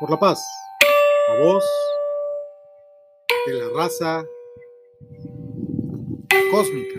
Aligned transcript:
por 0.00 0.10
la 0.10 0.18
paz. 0.18 0.42
La 1.28 1.38
voz 1.40 1.64
de 3.46 3.52
la 3.52 3.68
raza 3.68 4.24
cósmica 6.50 6.98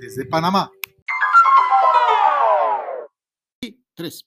desde 0.00 0.26
Panamá. 0.26 0.70
Y 3.62 3.82
tres. 3.94 4.26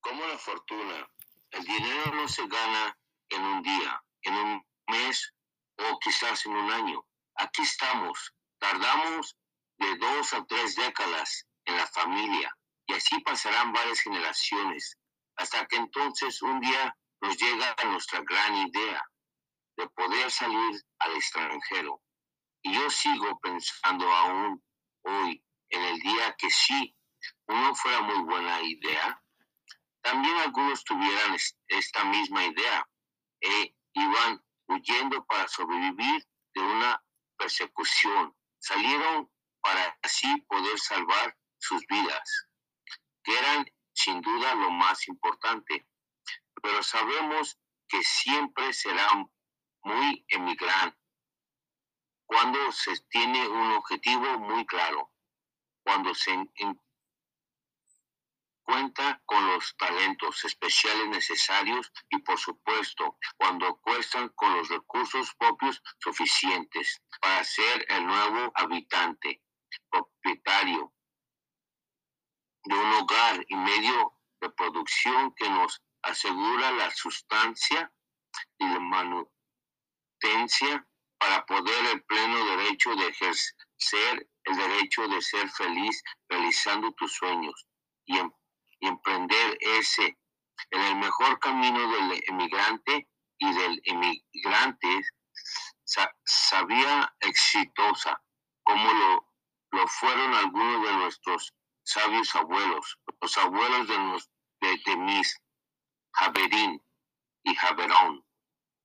Como 0.00 0.26
la 0.26 0.36
fortuna, 0.36 1.08
el 1.52 1.64
dinero 1.64 2.14
no 2.14 2.28
se 2.28 2.46
gana 2.46 2.96
en 3.30 3.42
un 3.42 3.62
día, 3.62 4.04
en 4.22 4.34
un 4.34 4.66
mes 4.88 5.32
o 5.78 5.98
quizás 6.00 6.44
en 6.44 6.52
un 6.52 6.70
año. 6.70 7.02
Aquí 7.36 7.62
estamos. 7.62 8.34
Tardamos 8.58 9.36
de 9.78 9.96
dos 9.96 10.34
a 10.34 10.44
tres 10.44 10.76
décadas 10.76 11.46
en 11.64 11.76
la 11.78 11.86
familia 11.86 12.54
y 12.86 12.92
así 12.92 13.18
pasarán 13.20 13.72
varias 13.72 14.00
generaciones 14.00 14.98
hasta 15.36 15.66
que 15.66 15.76
entonces 15.76 16.40
un 16.42 16.60
día 16.60 16.96
nos 17.20 17.36
llega 17.36 17.74
nuestra 17.86 18.20
gran 18.22 18.56
idea 18.56 19.02
de 19.76 19.88
poder 19.90 20.30
salir 20.30 20.82
al 20.98 21.16
extranjero. 21.16 22.00
Y 22.62 22.74
yo 22.74 22.88
sigo 22.90 23.38
pensando 23.40 24.10
aún 24.10 24.62
hoy, 25.02 25.44
en 25.70 25.82
el 25.82 25.98
día 26.00 26.34
que 26.38 26.50
sí, 26.50 26.96
uno 27.46 27.74
fuera 27.74 28.00
muy 28.02 28.22
buena 28.24 28.60
idea, 28.62 29.20
también 30.02 30.36
algunos 30.36 30.84
tuvieran 30.84 31.36
esta 31.68 32.04
misma 32.04 32.44
idea 32.44 32.86
e 33.40 33.74
iban 33.94 34.42
huyendo 34.68 35.24
para 35.24 35.48
sobrevivir 35.48 36.26
de 36.54 36.60
una 36.60 37.02
persecución. 37.38 38.34
Salieron 38.58 39.30
para 39.60 39.98
así 40.02 40.42
poder 40.42 40.78
salvar 40.78 41.36
sus 41.58 41.86
vidas, 41.86 42.48
que 43.22 43.38
eran 43.38 43.66
sin 43.94 44.20
duda 44.20 44.54
lo 44.54 44.70
más 44.70 45.08
importante, 45.08 45.86
pero 46.62 46.82
sabemos 46.82 47.58
que 47.88 48.02
siempre 48.02 48.72
será 48.72 49.08
muy 49.82 50.24
emigrante 50.28 50.98
cuando 52.26 52.72
se 52.72 52.98
tiene 53.10 53.46
un 53.46 53.72
objetivo 53.72 54.38
muy 54.38 54.64
claro, 54.66 55.12
cuando 55.82 56.14
se 56.14 56.32
cuenta 58.62 59.22
con 59.26 59.46
los 59.46 59.76
talentos 59.76 60.42
especiales 60.44 61.08
necesarios 61.08 61.92
y 62.08 62.18
por 62.18 62.38
supuesto 62.38 63.18
cuando 63.36 63.76
cuestan 63.76 64.30
con 64.30 64.56
los 64.56 64.68
recursos 64.70 65.34
propios 65.34 65.82
suficientes 65.98 67.02
para 67.20 67.44
ser 67.44 67.84
el 67.90 68.06
nuevo 68.06 68.50
habitante, 68.54 69.42
propietario 69.90 70.93
de 72.64 72.74
un 72.74 72.92
hogar 72.94 73.44
y 73.48 73.56
medio 73.56 74.14
de 74.40 74.50
producción 74.50 75.34
que 75.34 75.48
nos 75.48 75.82
asegura 76.02 76.72
la 76.72 76.90
sustancia 76.90 77.92
y 78.58 78.66
la 78.66 78.80
manutencia 78.80 79.28
para 81.18 81.44
poder 81.46 81.86
el 81.92 82.02
pleno 82.04 82.44
derecho 82.56 82.94
de 82.96 83.08
ejercer 83.08 84.28
el 84.44 84.56
derecho 84.56 85.08
de 85.08 85.22
ser 85.22 85.48
feliz 85.50 86.02
realizando 86.28 86.92
tus 86.92 87.14
sueños 87.14 87.66
y, 88.04 88.18
em-, 88.18 88.32
emprender 88.80 89.56
ese. 89.60 90.18
En 90.70 90.80
el 90.80 90.96
mejor 90.96 91.38
camino 91.40 91.90
del 91.90 92.22
emigrante 92.28 93.08
y 93.38 93.52
del 93.52 93.80
emigrante 93.84 95.02
sabía 96.24 97.14
exitosa 97.20 98.22
como 98.62 98.92
lo, 98.92 99.32
lo 99.72 99.88
fueron 99.88 100.34
algunos 100.34 100.86
de 100.86 100.92
nuestros 100.96 101.52
sabios 101.84 102.34
abuelos, 102.34 102.98
los 103.20 103.36
abuelos 103.38 103.88
de, 103.88 103.98
los, 103.98 104.30
de, 104.60 104.96
mis 104.96 105.40
Javerín 106.12 106.82
y 107.44 107.54
Javerón, 107.54 108.24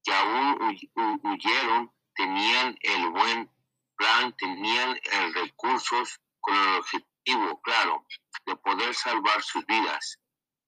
que 0.03 0.13
aún 0.13 0.77
huyeron, 1.23 1.91
tenían 2.15 2.77
el 2.81 3.09
buen 3.09 3.49
plan, 3.95 4.35
tenían 4.37 4.99
el 5.11 5.33
recursos 5.33 6.19
con 6.41 6.55
el 6.55 6.75
objetivo, 6.75 7.61
claro, 7.61 8.05
de 8.45 8.55
poder 8.57 8.93
salvar 8.93 9.41
sus 9.41 9.65
vidas. 9.65 10.19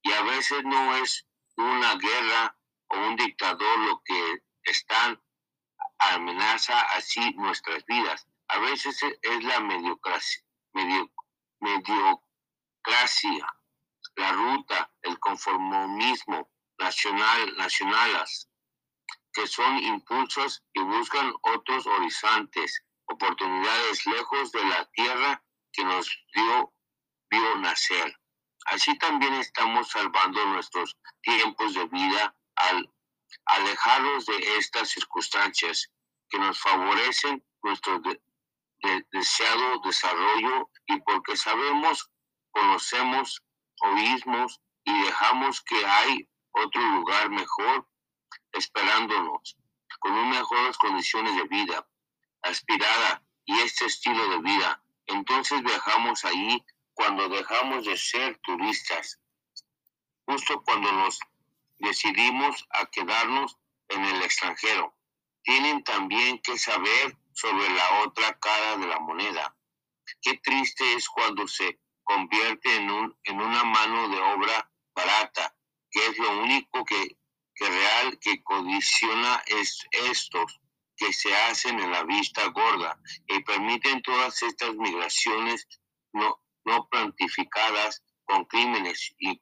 Y 0.03 0.11
a 0.11 0.21
veces 0.23 0.63
no 0.63 0.95
es 0.95 1.25
una 1.57 1.95
guerra 1.95 2.57
o 2.89 2.97
un 3.07 3.15
dictador 3.15 3.79
lo 3.79 4.01
que 4.03 4.43
están 4.63 5.21
amenaza 5.99 6.79
así 6.95 7.33
nuestras 7.35 7.85
vidas. 7.85 8.27
A 8.47 8.59
veces 8.59 9.01
es 9.03 9.43
la 9.43 9.59
mediocracia, 9.61 10.41
medio, 10.73 11.09
mediocracia, 11.61 13.47
la 14.15 14.31
ruta, 14.33 14.91
el 15.01 15.17
conformismo 15.19 16.49
nacional, 16.77 17.55
nacionales, 17.57 18.49
que 19.33 19.47
son 19.47 19.77
impulsos 19.77 20.63
y 20.73 20.81
buscan 20.81 21.33
otros 21.43 21.87
horizontes, 21.87 22.83
oportunidades 23.05 24.05
lejos 24.05 24.51
de 24.51 24.63
la 24.65 24.85
tierra 24.91 25.43
que 25.71 25.83
nos 25.85 26.09
dio, 26.33 26.73
nacer. 27.59 28.17
Así 28.65 28.97
también 28.97 29.33
estamos 29.35 29.89
salvando 29.89 30.45
nuestros 30.47 30.97
tiempos 31.21 31.73
de 31.73 31.85
vida 31.85 32.35
al 32.55 32.91
alejarnos 33.45 34.25
de 34.25 34.57
estas 34.57 34.89
circunstancias 34.89 35.91
que 36.29 36.39
nos 36.39 36.59
favorecen 36.59 37.43
nuestro 37.63 38.01
deseado 39.11 39.79
desarrollo 39.83 40.69
y 40.87 40.99
porque 41.01 41.37
sabemos, 41.37 42.09
conocemos, 42.51 43.41
oímos 43.81 44.59
y 44.83 45.03
dejamos 45.03 45.61
que 45.61 45.85
hay 45.85 46.27
otro 46.51 46.81
lugar 46.81 47.29
mejor 47.29 47.87
esperándonos, 48.51 49.57
con 49.99 50.29
mejores 50.29 50.77
condiciones 50.77 51.35
de 51.35 51.43
vida, 51.43 51.87
aspirada 52.41 53.23
y 53.45 53.59
este 53.59 53.85
estilo 53.85 54.27
de 54.29 54.39
vida. 54.39 54.83
Entonces 55.07 55.61
viajamos 55.61 56.25
ahí 56.25 56.63
cuando 56.93 57.29
dejamos 57.29 57.85
de 57.85 57.97
ser 57.97 58.37
turistas, 58.39 59.19
justo 60.25 60.61
cuando 60.63 60.91
nos 60.91 61.19
decidimos 61.79 62.67
a 62.71 62.85
quedarnos 62.87 63.57
en 63.89 64.05
el 64.05 64.21
extranjero. 64.21 64.95
Tienen 65.43 65.83
también 65.83 66.39
que 66.39 66.57
saber 66.57 67.17
sobre 67.41 67.67
la 67.69 68.01
otra 68.01 68.37
cara 68.39 68.77
de 68.77 68.85
la 68.85 68.99
moneda. 68.99 69.55
Qué 70.21 70.37
triste 70.37 70.93
es 70.93 71.09
cuando 71.09 71.47
se 71.47 71.79
convierte 72.03 72.75
en, 72.75 72.91
un, 72.91 73.17
en 73.23 73.41
una 73.41 73.63
mano 73.63 74.09
de 74.09 74.21
obra 74.21 74.71
barata, 74.93 75.55
que 75.89 76.05
es 76.05 76.17
lo 76.19 76.39
único 76.43 76.85
que, 76.85 77.17
que 77.55 77.67
real 77.67 78.19
que 78.19 78.43
condiciona 78.43 79.41
es 79.47 79.79
estos 79.91 80.59
que 80.95 81.11
se 81.11 81.35
hacen 81.35 81.79
en 81.79 81.91
la 81.91 82.03
vista 82.03 82.45
gorda 82.49 82.99
y 83.27 83.41
permiten 83.41 84.03
todas 84.03 84.43
estas 84.43 84.75
migraciones 84.75 85.67
no, 86.13 86.43
no 86.65 86.87
plantificadas 86.89 88.03
con 88.25 88.45
crímenes 88.45 89.15
y 89.17 89.41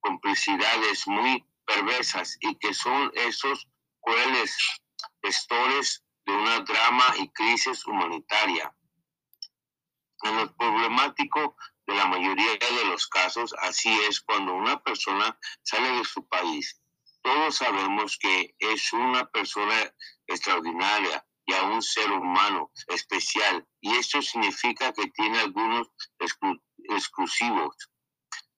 complicidades 0.00 1.06
muy 1.06 1.46
perversas 1.64 2.36
y 2.40 2.56
que 2.56 2.74
son 2.74 3.12
esos 3.14 3.68
crueles 4.00 4.56
gestores 5.22 6.02
de 6.28 6.34
una 6.34 6.60
drama 6.60 7.06
y 7.18 7.28
crisis 7.30 7.86
humanitaria. 7.86 8.74
En 10.24 10.36
lo 10.36 10.54
problemático 10.56 11.56
de 11.86 11.94
la 11.94 12.04
mayoría 12.06 12.52
de 12.52 12.84
los 12.84 13.06
casos, 13.06 13.54
así 13.62 13.88
es 14.06 14.20
cuando 14.20 14.52
una 14.52 14.78
persona 14.82 15.38
sale 15.62 15.90
de 15.92 16.04
su 16.04 16.28
país. 16.28 16.82
Todos 17.22 17.56
sabemos 17.56 18.18
que 18.18 18.54
es 18.58 18.92
una 18.92 19.24
persona 19.30 19.90
extraordinaria 20.26 21.24
y 21.46 21.54
a 21.54 21.62
un 21.62 21.80
ser 21.80 22.12
humano 22.12 22.72
especial, 22.88 23.66
y 23.80 23.96
esto 23.96 24.20
significa 24.20 24.92
que 24.92 25.06
tiene 25.12 25.38
algunos 25.38 25.88
exclusivos. 26.90 27.74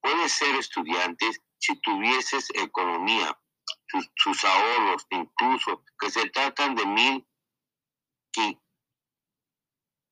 Puede 0.00 0.29
ser 0.29 0.56
estudiantes 0.56 1.41
si 1.59 1.81
tuvieses 1.83 2.49
economía, 2.55 3.39
sus, 3.87 4.11
sus 4.17 4.44
ahorros, 4.44 5.06
incluso 5.11 5.85
que 6.00 6.11
se 6.11 6.29
tratan 6.31 6.75
de 6.75 6.85
mil 6.87 7.27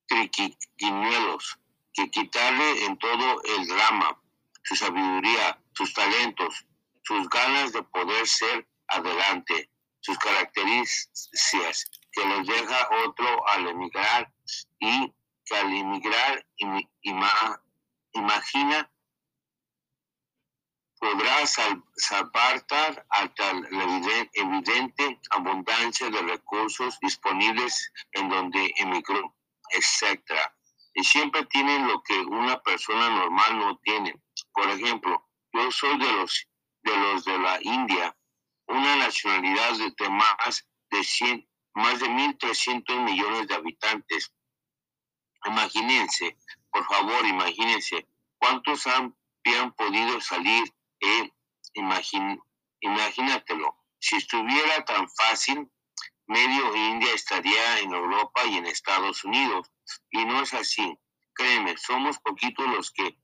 triquiñuelos, 0.06 1.59
que 1.93 2.11
quitarle 2.11 2.85
en 2.85 2.97
todo 2.99 3.43
el 3.43 3.67
drama, 3.67 4.20
su 4.62 4.76
sabiduría, 4.76 5.59
sus 5.73 5.93
talentos, 5.94 6.67
sus 7.03 7.29
ganas 7.29 7.73
de 7.73 7.82
poder 7.82 8.26
ser 8.26 8.67
adelante, 8.88 9.70
sus 10.00 10.19
características 10.19 11.91
que 12.12 12.25
los 12.25 12.47
deja 12.47 12.88
otro 13.06 13.49
al 13.49 13.69
emigrar 13.69 14.32
y 14.79 15.12
que 15.44 15.56
al 15.56 15.73
emigrar 15.73 16.47
imagina 18.12 18.91
podrá 20.99 21.47
salvar 21.47 22.65
hasta 23.11 23.53
la 23.53 23.85
evidente 24.33 25.21
abundancia 25.31 26.11
de 26.11 26.23
recursos 26.23 26.99
disponibles 27.00 27.93
en 28.12 28.29
donde 28.29 28.73
emigró, 28.77 29.35
etc. 29.71 30.21
Y 30.95 31.05
siempre 31.05 31.45
tienen 31.47 31.87
lo 31.87 32.03
que 32.03 32.19
una 32.21 32.61
persona 32.61 33.11
normal 33.11 33.59
no 33.59 33.79
tiene. 33.79 34.21
Por 34.53 34.69
ejemplo, 34.71 35.29
yo 35.53 35.71
soy 35.71 35.99
de 35.99 36.12
los 36.12 36.49
de 36.83 36.97
los 36.97 37.25
de 37.25 37.39
la 37.39 37.59
India, 37.62 38.17
una 38.67 38.97
nacionalidad 38.97 39.75
de 39.99 40.09
más 40.09 40.67
de 40.91 41.05
100, 41.05 41.49
más 41.75 42.01
de 42.01 42.06
1.300 42.06 43.05
millones 43.05 43.49
de 43.49 43.55
habitantes. 43.55 44.33
Imagínense, 45.44 46.37
por 46.71 46.85
favor, 46.87 47.27
imagínense, 47.27 48.06
¿cuántos 48.39 48.87
han 48.87 49.15
podido 49.77 50.21
salir? 50.21 50.73
Eh, 51.00 51.33
imagínatelo, 52.81 53.77
si 53.99 54.17
estuviera 54.17 54.85
tan 54.85 55.09
fácil, 55.11 55.71
medio 56.27 56.77
India 56.77 57.12
estaría 57.15 57.81
en 57.81 57.93
Europa 57.93 58.45
y 58.47 58.56
en 58.56 58.67
Estados 58.67 59.25
Unidos. 59.25 59.71
Y 60.11 60.25
no 60.25 60.43
es 60.43 60.55
así. 60.55 60.99
Créeme, 61.35 61.77
somos 61.77 62.19
poquitos 62.19 62.67
los 62.69 62.91
que 62.93 63.19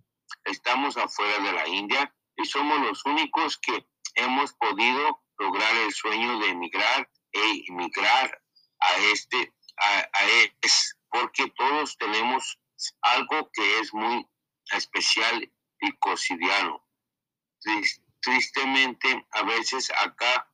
estamos 0.44 0.96
afuera 0.96 1.38
de 1.38 1.52
la 1.52 1.68
India 1.68 2.14
y 2.36 2.44
somos 2.44 2.78
los 2.80 3.04
únicos 3.04 3.58
que 3.58 3.86
hemos 4.14 4.52
podido 4.54 5.22
lograr 5.38 5.76
el 5.76 5.92
sueño 5.92 6.38
de 6.38 6.50
emigrar 6.50 7.10
e 7.32 7.64
emigrar 7.68 8.42
a 8.80 8.96
este, 9.12 9.52
a, 9.76 9.98
a 10.12 10.24
es, 10.62 10.96
porque 11.10 11.50
todos 11.56 11.96
tenemos 11.98 12.58
algo 13.02 13.50
que 13.52 13.80
es 13.80 13.92
muy 13.92 14.26
especial 14.72 15.52
y 15.80 15.92
cotidiano. 15.98 16.84
Tristemente, 18.20 19.26
a 19.32 19.42
veces 19.42 19.92
acá, 20.02 20.50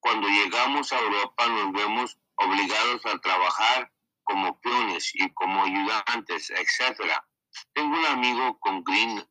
cuando 0.00 0.28
llegamos 0.28 0.92
a 0.92 0.98
Europa, 0.98 1.46
nos 1.48 1.72
vemos 1.72 2.18
obligados 2.36 3.04
a 3.06 3.18
trabajar 3.18 3.92
como 4.24 4.58
peones 4.60 5.10
y 5.14 5.30
como 5.32 5.64
ayudantes, 5.64 6.50
etcétera. 6.50 7.26
Tengo 7.72 7.98
un 7.98 8.06
amigo 8.06 8.58
con 8.60 8.84
Green, 8.84 9.26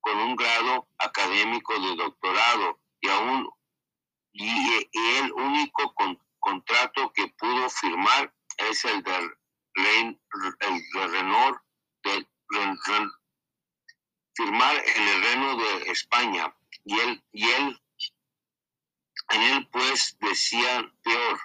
con 0.00 0.18
un 0.18 0.36
grado 0.36 0.88
académico 0.98 1.78
de 1.80 1.96
doctorado 1.96 2.80
y 3.00 3.08
aún 3.08 3.50
y, 4.34 4.88
el 5.18 5.32
único 5.32 5.94
contrato 6.40 7.12
que 7.12 7.28
pudo 7.38 7.70
firmar 7.70 8.34
es 8.58 8.84
el 8.84 9.02
de, 9.02 9.16
el 9.76 10.18
de 10.92 11.06
Renault, 11.06 11.58
firmar 14.34 14.76
en 14.76 15.08
el 15.08 15.22
Reino 15.22 15.56
de 15.56 15.90
España 15.90 16.54
y 16.84 16.98
él 16.98 17.24
y 17.32 17.50
él 17.50 17.80
en 19.30 19.42
él 19.42 19.68
pues 19.72 20.16
decía 20.20 20.92
peor 21.02 21.40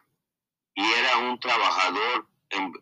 y 0.76 0.94
era 0.94 1.18
un 1.18 1.40
trabajador 1.40 2.28
en, 2.50 2.74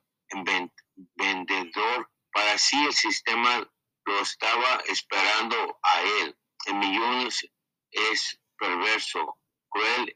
vendedor, 1.15 2.09
para 2.31 2.57
sí 2.57 2.77
el 2.85 2.93
sistema 2.93 3.67
lo 4.05 4.19
estaba 4.19 4.75
esperando 4.85 5.79
a 5.81 6.01
él. 6.01 6.37
En 6.65 6.79
millones 6.79 7.49
es 7.91 8.39
perverso, 8.57 9.37
cruel 9.69 10.15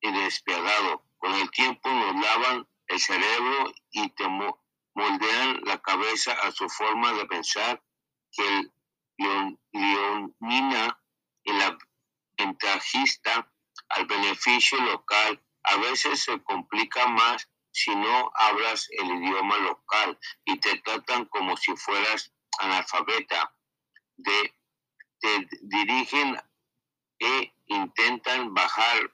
y 0.00 0.12
despiadado. 0.12 1.04
Con 1.18 1.34
el 1.34 1.50
tiempo 1.50 1.90
nos 1.90 2.14
lavan 2.14 2.68
el 2.86 3.00
cerebro 3.00 3.72
y 3.90 4.08
te 4.10 4.28
moldean 4.94 5.60
la 5.64 5.80
cabeza 5.82 6.32
a 6.32 6.52
su 6.52 6.68
forma 6.68 7.12
de 7.14 7.26
pensar 7.26 7.82
que 8.32 8.46
el 8.46 8.72
leonina 9.72 10.98
la 11.44 11.78
ventajista 12.36 13.50
al 13.88 14.06
beneficio 14.06 14.80
local 14.80 15.40
a 15.64 15.76
veces 15.76 16.24
se 16.24 16.42
complica 16.42 17.06
más 17.08 17.48
si 17.72 17.94
no 17.94 18.32
hablas 18.34 18.88
el 18.90 19.06
idioma 19.06 19.56
local 19.58 20.18
y 20.44 20.58
te 20.58 20.80
tratan 20.80 21.26
como 21.26 21.56
si 21.56 21.76
fueras 21.76 22.32
analfabeta. 22.58 23.54
Te 24.24 24.52
dirigen 25.62 26.36
e 27.18 27.54
intentan 27.66 28.52
bajar 28.54 29.12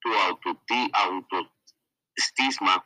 tu 0.00 0.12
autoestima. 0.12 2.84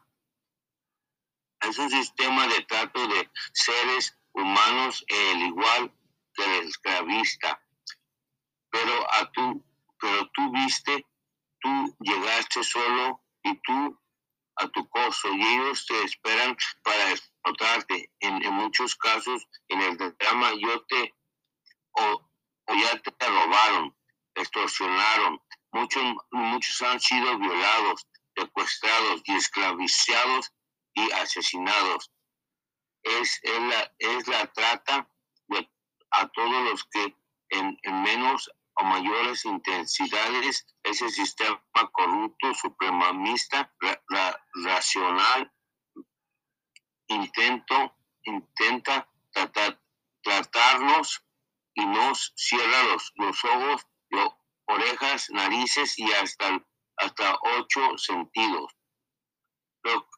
Es 1.60 1.78
un 1.78 1.90
sistema 1.90 2.46
de 2.46 2.62
trato 2.62 3.08
de 3.08 3.28
seres 3.52 4.16
humanos 4.32 5.04
el 5.08 5.42
igual 5.42 5.84
el 5.84 5.97
esclavista. 6.42 7.60
Pero 8.70 9.12
a 9.12 9.30
tú, 9.32 9.64
pero 10.00 10.28
tú 10.34 10.52
viste, 10.52 11.06
tú 11.60 11.96
llegaste 12.00 12.62
solo 12.62 13.22
y 13.42 13.56
tú 13.60 13.98
a 14.56 14.68
tu 14.68 14.88
costo 14.88 15.32
y 15.32 15.42
ellos 15.42 15.86
te 15.86 16.02
esperan 16.04 16.56
para 16.82 17.10
explotarte. 17.10 18.10
En, 18.20 18.52
muchos 18.52 18.96
casos, 18.96 19.46
en 19.68 19.80
el 19.80 19.96
drama, 19.96 20.52
yo 20.58 20.84
te 20.86 21.14
o, 21.92 22.30
ya 22.68 23.00
te 23.00 23.26
robaron, 23.26 23.96
extorsionaron. 24.34 25.40
Muchos, 25.72 26.02
muchos 26.30 26.82
han 26.82 27.00
sido 27.00 27.38
violados, 27.38 28.06
secuestrados 28.36 29.22
y 29.24 29.36
esclavizados 29.36 30.52
y 30.94 31.10
asesinados. 31.12 32.10
Es, 33.02 33.40
la, 33.42 33.92
es 33.98 34.26
la 34.28 34.46
trata 34.52 35.08
a 36.10 36.28
todos 36.28 36.64
los 36.70 36.84
que 36.84 37.16
en, 37.50 37.78
en 37.82 38.02
menos 38.02 38.50
o 38.74 38.84
mayores 38.84 39.44
intensidades 39.44 40.66
ese 40.82 41.08
sistema 41.10 41.60
corrupto, 41.92 42.54
supremamista, 42.54 43.74
racional, 44.64 45.52
intento, 47.08 47.96
intenta 48.22 49.08
tratar, 49.32 49.80
tratarnos 50.22 51.24
y 51.74 51.86
nos 51.86 52.32
cierra 52.36 52.84
los, 52.84 53.12
los 53.16 53.44
ojos, 53.44 53.86
los, 54.10 54.38
orejas, 54.68 55.30
narices 55.30 55.98
y 55.98 56.12
hasta, 56.12 56.64
hasta 56.96 57.38
ocho 57.58 57.96
sentidos. 57.96 58.76
Lo, 59.82 60.08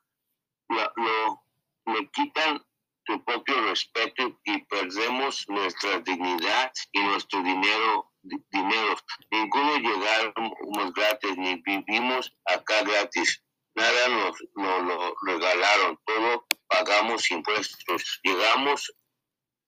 lo, 0.68 0.92
lo, 0.96 1.44
le 1.86 2.10
quitan 2.10 2.64
tu 3.10 3.24
propio 3.24 3.60
respeto 3.62 4.38
y 4.44 4.62
perdemos 4.66 5.44
nuestra 5.48 5.98
dignidad 5.98 6.72
y 6.92 7.00
nuestro 7.00 7.42
dinero 7.42 8.10
dinero. 8.22 8.96
Ninguno 9.30 9.76
llegamos 9.78 10.94
gratis, 10.94 11.36
ni 11.36 11.56
vivimos 11.62 12.32
acá 12.44 12.82
gratis. 12.82 13.42
Nada 13.74 14.08
nos, 14.08 14.36
lo 14.54 15.14
regalaron, 15.26 15.98
todo 16.04 16.46
pagamos 16.68 17.30
impuestos. 17.30 18.20
Llegamos 18.22 18.94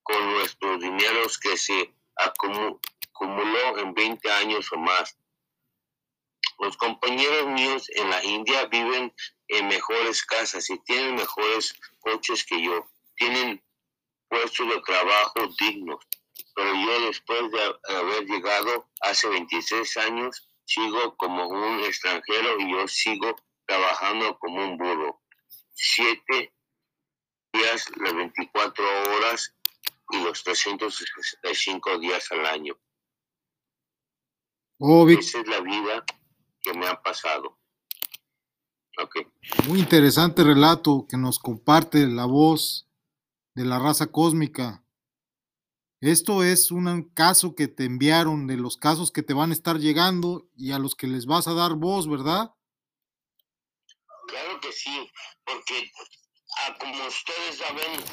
con 0.03 0.33
nuestros 0.33 0.79
dineros 0.79 1.37
que 1.39 1.57
se 1.57 1.93
acumuló 2.15 3.77
en 3.79 3.93
20 3.93 4.31
años 4.31 4.71
o 4.71 4.77
más. 4.77 5.17
Los 6.59 6.77
compañeros 6.77 7.47
míos 7.47 7.89
en 7.95 8.09
la 8.09 8.23
India 8.23 8.65
viven 8.65 9.13
en 9.47 9.67
mejores 9.67 10.23
casas 10.23 10.69
y 10.69 10.77
tienen 10.79 11.15
mejores 11.15 11.73
coches 11.99 12.45
que 12.45 12.61
yo. 12.61 12.87
Tienen 13.25 13.63
puestos 14.29 14.67
de 14.67 14.81
trabajo 14.81 15.47
dignos 15.59 16.05
pero 16.55 16.73
yo 16.73 17.07
después 17.07 17.41
de 17.51 17.95
haber 17.95 18.25
llegado 18.25 18.89
hace 19.01 19.27
26 19.27 19.97
años, 19.97 20.47
sigo 20.65 21.15
como 21.17 21.47
un 21.47 21.79
extranjero 21.81 22.59
y 22.59 22.71
yo 22.71 22.87
sigo 22.87 23.35
trabajando 23.65 24.37
como 24.39 24.63
un 24.63 24.77
burro. 24.77 25.21
Siete 25.73 26.53
días, 27.53 27.91
las 27.97 28.15
24 28.15 28.85
horas 29.15 29.55
y 30.11 30.23
los 30.23 30.43
365 30.43 31.99
días 31.99 32.31
al 32.31 32.45
año. 32.45 32.79
Oh, 34.79 35.09
Esa 35.09 35.39
es 35.39 35.47
la 35.47 35.61
vida 35.61 36.03
que 36.61 36.73
me 36.73 36.87
ha 36.87 37.01
pasado. 37.01 37.57
Okay. 38.95 39.25
Muy 39.67 39.79
interesante 39.79 40.43
relato 40.43 41.07
que 41.09 41.17
nos 41.17 41.39
comparte 41.39 42.05
la 42.05 42.25
voz 42.25 42.87
de 43.55 43.65
la 43.65 43.79
raza 43.79 44.07
cósmica. 44.07 44.83
Esto 46.01 46.43
es 46.43 46.69
un 46.71 47.09
caso 47.13 47.55
que 47.55 47.67
te 47.67 47.85
enviaron 47.85 48.45
de 48.45 48.57
los 48.57 48.75
casos 48.75 49.11
que 49.11 49.23
te 49.23 49.33
van 49.33 49.51
a 49.51 49.53
estar 49.53 49.77
llegando 49.77 50.49
y 50.55 50.71
a 50.71 50.79
los 50.79 50.95
que 50.95 51.07
les 51.07 51.25
vas 51.25 51.47
a 51.47 51.53
dar 51.53 51.75
voz, 51.75 52.09
¿verdad? 52.09 52.53
Claro 54.27 54.59
que 54.59 54.71
sí, 54.73 55.09
porque 55.45 55.91
ah, 56.57 56.77
como 56.77 57.05
ustedes 57.05 57.57
saben, 57.57 58.03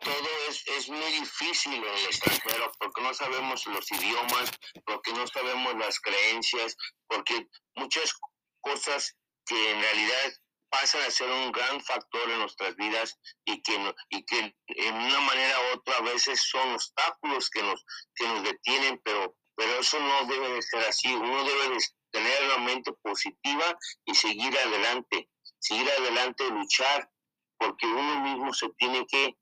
todo 0.00 0.28
es, 0.48 0.66
es 0.66 0.88
muy 0.90 1.12
difícil 1.12 1.74
en 1.74 1.84
el 1.84 2.04
extranjero 2.06 2.72
porque 2.78 3.02
no 3.02 3.14
sabemos 3.14 3.66
los 3.66 3.90
idiomas, 3.92 4.50
porque 4.84 5.12
no 5.12 5.26
sabemos 5.26 5.74
las 5.76 5.98
creencias, 6.00 6.76
porque 7.06 7.48
muchas 7.74 8.12
cosas 8.60 9.16
que 9.46 9.72
en 9.72 9.80
realidad 9.80 10.32
pasan 10.70 11.02
a 11.02 11.10
ser 11.10 11.30
un 11.30 11.52
gran 11.52 11.80
factor 11.82 12.30
en 12.30 12.38
nuestras 12.38 12.76
vidas 12.76 13.18
y 13.44 13.60
que, 13.62 13.94
y 14.10 14.24
que 14.24 14.56
en 14.68 14.94
una 14.94 15.20
manera 15.20 15.60
u 15.60 15.76
otra 15.76 15.96
a 15.96 16.02
veces 16.02 16.40
son 16.42 16.72
obstáculos 16.72 17.50
que 17.50 17.62
nos, 17.62 17.84
que 18.14 18.26
nos 18.26 18.42
detienen, 18.44 19.00
pero, 19.04 19.36
pero 19.56 19.80
eso 19.80 19.98
no 19.98 20.24
debe 20.26 20.48
de 20.50 20.62
ser 20.62 20.84
así. 20.84 21.12
Uno 21.12 21.44
debe 21.44 21.70
de 21.70 21.78
tener 22.10 22.44
una 22.44 22.58
mente 22.58 22.92
positiva 23.02 23.78
y 24.04 24.14
seguir 24.14 24.56
adelante, 24.58 25.28
seguir 25.58 25.90
adelante, 25.90 26.48
luchar, 26.50 27.10
porque 27.58 27.86
uno 27.86 28.20
mismo 28.20 28.54
se 28.54 28.68
tiene 28.78 29.06
que 29.06 29.36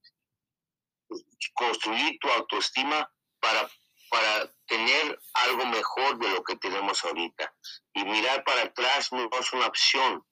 construir 1.54 2.18
tu 2.20 2.28
autoestima 2.28 3.10
para, 3.40 3.70
para 4.10 4.52
tener 4.66 5.18
algo 5.34 5.66
mejor 5.66 6.18
de 6.18 6.30
lo 6.30 6.42
que 6.42 6.56
tenemos 6.56 7.04
ahorita. 7.04 7.54
Y 7.94 8.04
mirar 8.04 8.44
para 8.44 8.62
atrás 8.62 9.12
no 9.12 9.28
es 9.30 9.52
una 9.52 9.66
opción. 9.66 10.24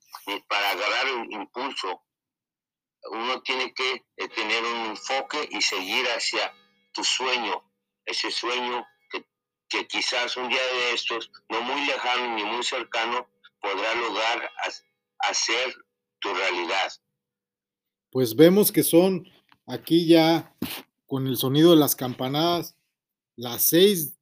Para 0.48 0.70
agarrar 0.70 1.14
un 1.14 1.32
impulso, 1.32 2.02
uno 3.10 3.40
tiene 3.42 3.72
que 3.74 4.06
eh, 4.16 4.28
tener 4.28 4.64
un 4.64 4.90
enfoque 4.90 5.48
y 5.50 5.60
seguir 5.60 6.06
hacia 6.06 6.52
tu 6.92 7.04
sueño, 7.04 7.62
ese 8.04 8.30
sueño 8.30 8.84
que, 9.10 9.24
que 9.68 9.86
quizás 9.86 10.36
un 10.36 10.48
día 10.48 10.62
de 10.62 10.94
estos, 10.94 11.30
no 11.48 11.60
muy 11.62 11.84
lejano 11.86 12.34
ni 12.36 12.44
muy 12.44 12.62
cercano, 12.62 13.28
podrá 13.60 13.94
lograr 13.94 14.50
hacer 15.18 15.74
tu 16.20 16.32
realidad. 16.32 16.92
Pues 18.10 18.34
vemos 18.34 18.72
que 18.72 18.82
son 18.82 19.28
aquí 19.66 20.06
ya 20.06 20.54
con 21.06 21.26
el 21.26 21.36
sonido 21.36 21.70
de 21.70 21.76
las 21.76 21.94
campanadas, 21.94 22.76
las 23.36 23.68
seis 23.68 24.16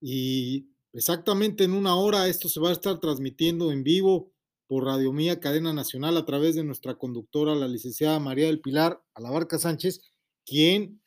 y 0.00 0.66
exactamente 0.92 1.64
en 1.64 1.72
una 1.72 1.94
hora 1.94 2.28
esto 2.28 2.48
se 2.48 2.60
va 2.60 2.70
a 2.70 2.72
estar 2.72 2.98
transmitiendo 3.00 3.72
en 3.72 3.82
vivo 3.82 4.29
por 4.70 4.84
Radio 4.84 5.12
Mía 5.12 5.40
Cadena 5.40 5.72
Nacional 5.72 6.16
a 6.16 6.24
través 6.24 6.54
de 6.54 6.62
nuestra 6.62 6.94
conductora, 6.94 7.56
la 7.56 7.66
licenciada 7.66 8.20
María 8.20 8.46
del 8.46 8.60
Pilar 8.60 9.02
Alabarca 9.14 9.58
Sánchez, 9.58 10.00
quien, 10.46 11.02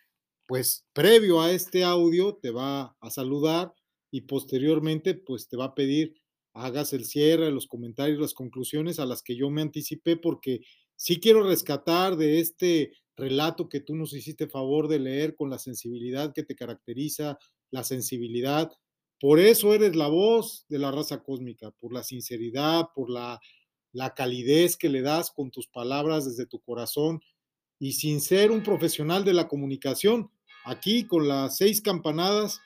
pues, 0.48 0.86
previo 0.92 1.40
a 1.40 1.50
este 1.54 1.86
audio 1.86 2.36
te 2.36 2.52
va 2.52 2.98
a 3.00 3.10
saludar 3.10 3.74
y 4.12 4.24
posteriormente, 4.24 5.14
pues, 5.14 5.48
te 5.48 5.56
va 5.56 5.64
a 5.68 5.76
pedir 5.76 6.14
hagas 6.54 6.92
el 6.92 7.06
cierre, 7.06 7.52
los 7.52 7.66
comentarios, 7.68 8.20
las 8.20 8.34
conclusiones 8.34 9.00
a 9.00 9.06
las 9.06 9.24
que 9.24 9.38
yo 9.38 9.50
me 9.50 9.62
anticipé, 9.62 10.18
porque 10.18 10.60
sí 10.98 11.22
quiero 11.22 11.48
rescatar 11.48 12.18
de 12.18 12.42
este 12.42 12.92
relato 13.16 13.70
que 13.70 13.80
tú 13.80 13.96
nos 13.96 14.12
hiciste 14.12 14.50
favor 14.50 14.90
de 14.90 15.00
leer 15.00 15.38
con 15.38 15.50
la 15.50 15.58
sensibilidad 15.58 16.34
que 16.34 16.44
te 16.44 16.56
caracteriza, 16.56 17.38
la 17.72 17.86
sensibilidad, 17.86 18.74
por 19.24 19.40
eso 19.40 19.74
eres 19.74 19.96
la 19.96 20.10
voz 20.10 20.66
de 20.68 20.80
la 20.80 20.92
raza 20.92 21.24
cósmica, 21.24 21.72
por 21.72 21.94
la 21.94 22.04
sinceridad, 22.04 22.90
por 22.94 23.10
la, 23.10 23.40
la 23.94 24.14
calidez 24.14 24.76
que 24.76 24.90
le 24.90 25.02
das 25.02 25.32
con 25.32 25.50
tus 25.50 25.66
palabras 25.70 26.26
desde 26.26 26.46
tu 26.46 26.60
corazón 26.60 27.22
y 27.80 27.94
sin 27.94 28.20
ser 28.20 28.52
un 28.52 28.64
profesional 28.64 29.24
de 29.24 29.32
la 29.32 29.48
comunicación. 29.48 30.30
Aquí 30.66 31.08
con 31.08 31.30
las 31.30 31.56
seis 31.56 31.82
campanadas, 31.82 32.60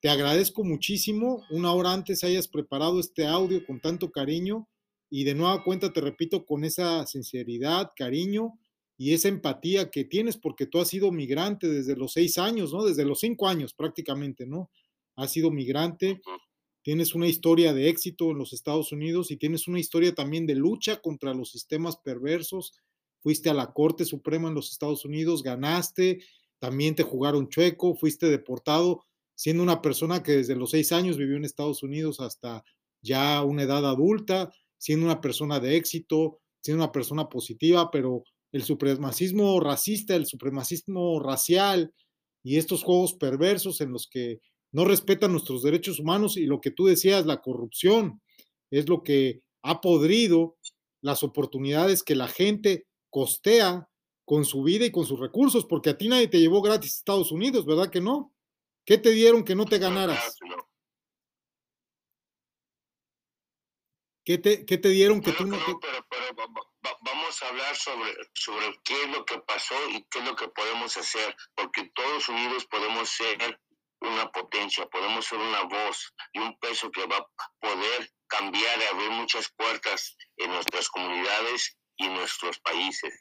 te 0.00 0.10
agradezco 0.10 0.64
muchísimo. 0.64 1.46
Una 1.48 1.72
hora 1.72 1.94
antes 1.94 2.24
hayas 2.24 2.46
preparado 2.46 3.00
este 3.00 3.26
audio 3.26 3.64
con 3.64 3.80
tanto 3.80 4.12
cariño 4.12 4.68
y 5.08 5.24
de 5.24 5.34
nueva 5.34 5.64
cuenta 5.64 5.94
te 5.94 6.02
repito 6.02 6.44
con 6.44 6.64
esa 6.64 7.06
sinceridad, 7.06 7.92
cariño 7.96 8.58
y 8.98 9.14
esa 9.14 9.28
empatía 9.28 9.90
que 9.90 10.04
tienes 10.04 10.36
porque 10.36 10.66
tú 10.66 10.78
has 10.78 10.88
sido 10.88 11.10
migrante 11.10 11.68
desde 11.68 11.96
los 11.96 12.12
seis 12.12 12.36
años, 12.36 12.70
¿no? 12.70 12.84
Desde 12.84 13.06
los 13.06 13.20
cinco 13.20 13.48
años 13.48 13.72
prácticamente, 13.72 14.46
¿no? 14.46 14.68
Has 15.16 15.32
sido 15.32 15.50
migrante, 15.50 16.20
tienes 16.82 17.14
una 17.14 17.28
historia 17.28 17.72
de 17.72 17.88
éxito 17.88 18.30
en 18.30 18.38
los 18.38 18.52
Estados 18.52 18.92
Unidos 18.92 19.30
y 19.30 19.36
tienes 19.36 19.68
una 19.68 19.78
historia 19.78 20.14
también 20.14 20.46
de 20.46 20.54
lucha 20.54 21.00
contra 21.00 21.34
los 21.34 21.50
sistemas 21.50 21.96
perversos. 21.96 22.72
Fuiste 23.20 23.50
a 23.50 23.54
la 23.54 23.72
Corte 23.72 24.04
Suprema 24.04 24.48
en 24.48 24.54
los 24.54 24.70
Estados 24.72 25.04
Unidos, 25.04 25.42
ganaste, 25.42 26.20
también 26.58 26.94
te 26.94 27.02
jugaron 27.02 27.48
chueco, 27.48 27.94
fuiste 27.94 28.28
deportado, 28.28 29.04
siendo 29.34 29.62
una 29.62 29.82
persona 29.82 30.22
que 30.22 30.32
desde 30.32 30.56
los 30.56 30.70
seis 30.70 30.92
años 30.92 31.16
vivió 31.16 31.36
en 31.36 31.44
Estados 31.44 31.82
Unidos 31.82 32.20
hasta 32.20 32.64
ya 33.00 33.42
una 33.42 33.64
edad 33.64 33.86
adulta, 33.86 34.52
siendo 34.78 35.06
una 35.06 35.20
persona 35.20 35.60
de 35.60 35.76
éxito, 35.76 36.40
siendo 36.60 36.84
una 36.84 36.92
persona 36.92 37.28
positiva, 37.28 37.90
pero 37.90 38.24
el 38.52 38.62
supremacismo 38.62 39.58
racista, 39.60 40.14
el 40.14 40.26
supremacismo 40.26 41.20
racial 41.20 41.92
y 42.44 42.56
estos 42.58 42.82
juegos 42.82 43.14
perversos 43.14 43.80
en 43.80 43.92
los 43.92 44.08
que 44.08 44.40
no 44.72 44.84
respetan 44.84 45.32
nuestros 45.32 45.62
derechos 45.62 46.00
humanos 46.00 46.36
y 46.36 46.46
lo 46.46 46.60
que 46.60 46.70
tú 46.70 46.86
decías, 46.86 47.26
la 47.26 47.40
corrupción, 47.40 48.22
es 48.70 48.88
lo 48.88 49.02
que 49.02 49.42
ha 49.62 49.80
podrido 49.80 50.56
las 51.02 51.22
oportunidades 51.22 52.02
que 52.02 52.14
la 52.14 52.28
gente 52.28 52.86
costea 53.10 53.88
con 54.24 54.44
su 54.44 54.62
vida 54.62 54.86
y 54.86 54.92
con 54.92 55.04
sus 55.04 55.20
recursos, 55.20 55.66
porque 55.66 55.90
a 55.90 55.98
ti 55.98 56.08
nadie 56.08 56.28
te 56.28 56.40
llevó 56.40 56.62
gratis 56.62 56.94
a 56.94 56.98
Estados 56.98 57.32
Unidos, 57.32 57.66
¿verdad 57.66 57.90
que 57.90 58.00
no? 58.00 58.32
¿Qué 58.86 58.98
te 58.98 59.10
dieron 59.10 59.44
que 59.44 59.54
no 59.54 59.66
te 59.66 59.78
ganaras? 59.78 60.38
¿Qué 64.24 64.38
te, 64.38 64.64
qué 64.64 64.78
te 64.78 64.88
dieron 64.88 65.20
que 65.20 65.32
tú 65.32 65.44
no 65.44 65.56
te... 65.56 65.72
vamos 67.02 67.42
a 67.42 67.48
hablar 67.48 67.76
sobre, 67.76 68.14
sobre 68.34 68.66
qué 68.84 69.02
es 69.02 69.10
lo 69.10 69.24
que 69.24 69.38
pasó 69.40 69.74
y 69.90 70.04
qué 70.04 70.20
es 70.20 70.24
lo 70.24 70.36
que 70.36 70.48
podemos 70.48 70.96
hacer, 70.96 71.36
porque 71.56 71.90
todos 71.94 72.28
unidos 72.28 72.64
podemos 72.66 73.10
ser 73.10 73.60
una 74.08 74.30
potencia, 74.30 74.86
podemos 74.86 75.24
ser 75.24 75.38
una 75.38 75.62
voz 75.64 76.12
y 76.32 76.38
un 76.40 76.56
peso 76.58 76.90
que 76.90 77.06
va 77.06 77.16
a 77.16 77.26
poder 77.60 78.10
cambiar 78.26 78.78
y 78.80 78.94
abrir 78.94 79.10
muchas 79.10 79.48
puertas 79.56 80.16
en 80.36 80.50
nuestras 80.50 80.88
comunidades 80.88 81.76
y 81.96 82.08
nuestros 82.08 82.58
países. 82.60 83.12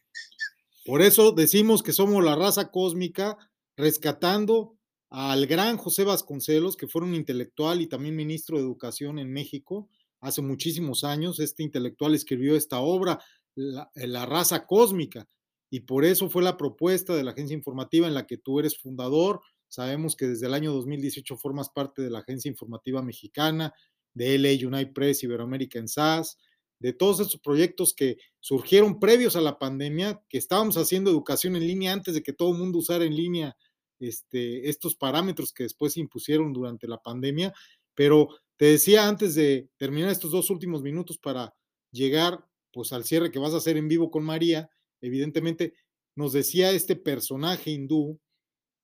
Por 0.86 1.02
eso 1.02 1.32
decimos 1.32 1.84
que 1.84 1.94
somos 1.94 2.24
la 2.24 2.36
raza 2.36 2.72
cósmica, 2.72 3.38
rescatando 3.78 4.78
al 5.10 5.46
gran 5.46 5.78
José 5.78 6.04
Vasconcelos, 6.04 6.78
que 6.78 6.88
fue 6.88 7.02
un 7.04 7.16
intelectual 7.16 7.82
y 7.82 7.88
también 7.88 8.16
ministro 8.16 8.58
de 8.58 8.64
Educación 8.64 9.20
en 9.20 9.32
México 9.32 9.90
hace 10.22 10.42
muchísimos 10.42 11.04
años. 11.04 11.40
Este 11.40 11.64
intelectual 11.64 12.16
escribió 12.16 12.56
esta 12.56 12.80
obra, 12.80 13.20
La, 13.56 13.92
la 13.96 14.26
raza 14.26 14.66
cósmica, 14.66 15.28
y 15.70 15.82
por 15.82 16.06
eso 16.06 16.30
fue 16.30 16.42
la 16.42 16.56
propuesta 16.56 17.16
de 17.16 17.24
la 17.24 17.32
agencia 17.32 17.56
informativa 17.56 18.08
en 18.08 18.14
la 18.14 18.26
que 18.26 18.38
tú 18.38 18.60
eres 18.60 18.78
fundador, 18.78 19.42
Sabemos 19.72 20.18
que 20.18 20.28
desde 20.28 20.48
el 20.48 20.54
año 20.54 20.74
2018 20.74 21.38
formas 21.38 21.70
parte 21.70 22.02
de 22.02 22.10
la 22.10 22.20
Agencia 22.20 22.50
Informativa 22.50 23.02
Mexicana, 23.02 23.74
de 24.14 24.38
LA 24.38 24.68
United 24.68 24.92
Press, 24.92 25.24
Iberoamérica 25.24 25.80
en 25.80 25.88
SAS, 25.88 26.38
de 26.80 26.92
todos 26.92 27.22
esos 27.22 27.40
proyectos 27.40 27.94
que 27.94 28.18
surgieron 28.42 29.00
previos 29.00 29.38
a 29.38 29.42
la 29.42 29.58
pandemia, 29.58 30.22
que 30.28 30.38
estábamos 30.38 30.76
haciendo 30.76 31.10
educación 31.10 31.56
en 31.56 31.66
línea 31.66 31.94
antes 31.94 32.14
de 32.14 32.22
que 32.22 32.34
todo 32.34 32.52
el 32.52 32.58
mundo 32.58 32.80
usara 32.80 33.06
en 33.06 33.16
línea 33.16 33.56
este, 34.02 34.68
estos 34.68 34.98
parámetros 34.98 35.54
que 35.54 35.64
después 35.64 35.94
se 35.94 36.02
impusieron 36.02 36.52
durante 36.52 36.86
la 36.86 37.02
pandemia. 37.02 37.54
Pero 37.96 38.28
te 38.58 38.66
decía 38.66 39.08
antes 39.08 39.36
de 39.36 39.70
terminar 39.78 40.10
estos 40.10 40.32
dos 40.32 40.50
últimos 40.50 40.82
minutos 40.82 41.18
para 41.18 41.56
llegar 41.92 42.46
pues 42.74 42.92
al 42.92 43.06
cierre 43.06 43.32
que 43.32 43.40
vas 43.40 43.54
a 43.54 43.58
hacer 43.58 43.78
en 43.78 43.88
vivo 43.88 44.12
con 44.12 44.26
María, 44.26 44.70
evidentemente 45.00 45.76
nos 46.16 46.34
decía 46.34 46.72
este 46.72 46.98
personaje 46.98 47.72
hindú 47.72 48.20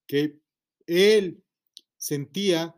que 0.06 0.38
él 0.88 1.44
sentía 1.96 2.74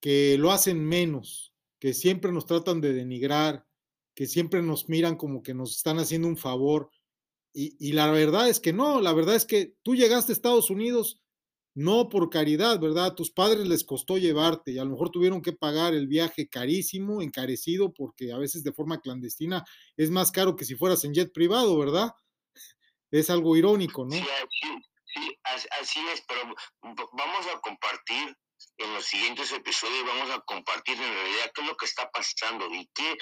que 0.00 0.36
lo 0.36 0.50
hacen 0.50 0.84
menos, 0.84 1.54
que 1.78 1.94
siempre 1.94 2.32
nos 2.32 2.46
tratan 2.46 2.80
de 2.80 2.92
denigrar, 2.92 3.64
que 4.14 4.26
siempre 4.26 4.60
nos 4.60 4.88
miran 4.88 5.16
como 5.16 5.42
que 5.42 5.54
nos 5.54 5.76
están 5.76 5.98
haciendo 5.98 6.28
un 6.28 6.36
favor. 6.36 6.90
Y, 7.54 7.92
la 7.92 8.10
verdad 8.10 8.48
es 8.48 8.60
que 8.60 8.72
no, 8.72 9.00
la 9.00 9.12
verdad 9.12 9.36
es 9.36 9.44
que 9.44 9.74
tú 9.82 9.94
llegaste 9.94 10.32
a 10.32 10.34
Estados 10.34 10.70
Unidos 10.70 11.20
no 11.74 12.08
por 12.08 12.30
caridad, 12.30 12.80
¿verdad? 12.80 13.06
A 13.06 13.14
tus 13.14 13.30
padres 13.30 13.66
les 13.66 13.84
costó 13.84 14.18
llevarte 14.18 14.72
y 14.72 14.78
a 14.78 14.84
lo 14.84 14.90
mejor 14.90 15.10
tuvieron 15.10 15.40
que 15.40 15.52
pagar 15.52 15.94
el 15.94 16.06
viaje 16.06 16.48
carísimo, 16.48 17.22
encarecido, 17.22 17.92
porque 17.92 18.32
a 18.32 18.38
veces 18.38 18.64
de 18.64 18.72
forma 18.72 19.00
clandestina 19.00 19.64
es 19.96 20.10
más 20.10 20.32
caro 20.32 20.56
que 20.56 20.64
si 20.64 20.74
fueras 20.74 21.04
en 21.04 21.14
jet 21.14 21.32
privado, 21.32 21.78
¿verdad? 21.78 22.10
Es 23.10 23.30
algo 23.30 23.56
irónico, 23.56 24.04
¿no? 24.04 24.16
Sí, 25.14 25.38
así 25.78 26.00
es, 26.08 26.22
pero 26.22 26.54
vamos 27.12 27.46
a 27.46 27.60
compartir 27.60 28.36
en 28.78 28.94
los 28.94 29.04
siguientes 29.04 29.52
episodios, 29.52 30.06
vamos 30.06 30.30
a 30.30 30.40
compartir 30.40 31.00
en 31.00 31.14
realidad 31.14 31.52
qué 31.54 31.60
es 31.60 31.66
lo 31.66 31.76
que 31.76 31.84
está 31.84 32.10
pasando 32.10 32.66
y 32.72 32.88
qué, 32.94 33.18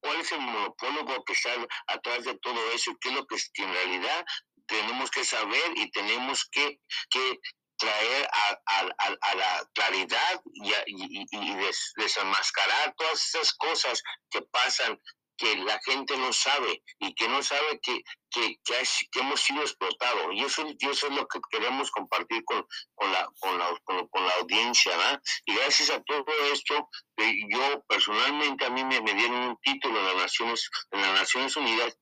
cuál 0.00 0.20
es 0.20 0.32
el 0.32 0.40
monopólogo 0.40 1.24
que 1.24 1.32
está 1.32 1.50
atrás 1.88 2.24
de 2.24 2.38
todo 2.38 2.70
eso 2.72 2.96
qué 3.00 3.08
es 3.10 3.14
lo 3.14 3.26
que, 3.26 3.36
en 3.54 3.72
realidad 3.72 4.24
tenemos 4.66 5.10
que 5.10 5.24
saber 5.24 5.72
y 5.76 5.90
tenemos 5.90 6.48
que, 6.50 6.80
que 7.10 7.38
traer 7.76 8.28
a, 8.32 9.34
la 9.34 9.68
claridad 9.74 10.40
y, 10.54 10.72
y, 10.86 11.26
y 11.30 11.56
desenmascarar 11.96 12.94
todas 12.96 13.26
esas 13.26 13.52
cosas 13.54 14.02
que 14.30 14.40
pasan 14.42 14.98
que 15.36 15.56
la 15.56 15.78
gente 15.84 16.16
no 16.16 16.32
sabe 16.32 16.82
y 16.98 17.14
que 17.14 17.28
no 17.28 17.42
sabe 17.42 17.78
que, 17.80 18.02
que, 18.30 18.58
que, 18.64 19.20
hemos 19.20 19.40
sido 19.40 19.62
explotados. 19.62 20.26
Y 20.32 20.44
eso, 20.44 20.64
eso 20.78 21.06
es 21.06 21.14
lo 21.14 21.26
que 21.28 21.40
queremos 21.50 21.90
compartir 21.90 22.44
con, 22.44 22.66
con, 22.94 23.12
la, 23.12 23.28
con, 23.40 23.58
la, 23.58 23.80
con, 23.84 24.26
la 24.26 24.32
audiencia. 24.40 24.96
¿verdad? 24.96 25.22
Y 25.44 25.54
gracias 25.54 25.90
a 25.90 26.02
todo 26.02 26.24
esto, 26.52 26.88
eh, 27.18 27.34
yo 27.50 27.82
personalmente 27.88 28.64
a 28.64 28.70
mí 28.70 28.84
me, 28.84 29.00
me, 29.00 29.14
dieron 29.14 29.40
un 29.40 29.56
título 29.62 29.98
en 29.98 30.06
las 30.06 30.16
Naciones, 30.16 30.70
en 30.90 31.00
las 31.02 31.20
Naciones 31.20 31.56
Unidas 31.56 31.98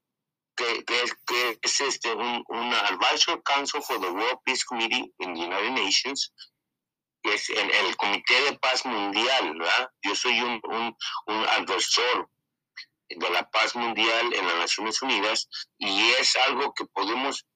que, 0.56 0.84
que, 0.84 1.04
que 1.26 1.58
es 1.62 1.80
este, 1.80 2.12
un, 2.12 2.44
un 2.48 2.74
Advisor 2.74 3.42
Council 3.42 3.82
for 3.82 4.00
the 4.00 4.10
World 4.10 4.38
Peace 4.44 4.64
Committee 4.64 5.12
in 5.18 5.34
the 5.34 5.40
United 5.40 5.72
Nations, 5.72 6.32
que 7.22 7.34
es 7.34 7.50
el, 7.50 7.70
el 7.70 7.96
Comité 7.96 8.40
de 8.42 8.58
Paz 8.58 8.84
Mundial, 8.84 9.54
¿verdad? 9.58 9.90
Yo 10.02 10.14
soy 10.14 10.40
un, 10.40 10.60
un, 10.64 10.96
un 11.26 11.48
adversor 11.48 12.30
de 13.16 13.30
la 13.30 13.48
paz 13.50 13.74
mundial 13.74 14.32
en 14.34 14.46
las 14.46 14.56
Naciones 14.56 15.00
Unidas 15.02 15.48
y 15.78 16.10
es 16.20 16.36
algo 16.48 16.72
que 16.74 16.84
podemos 16.86 17.46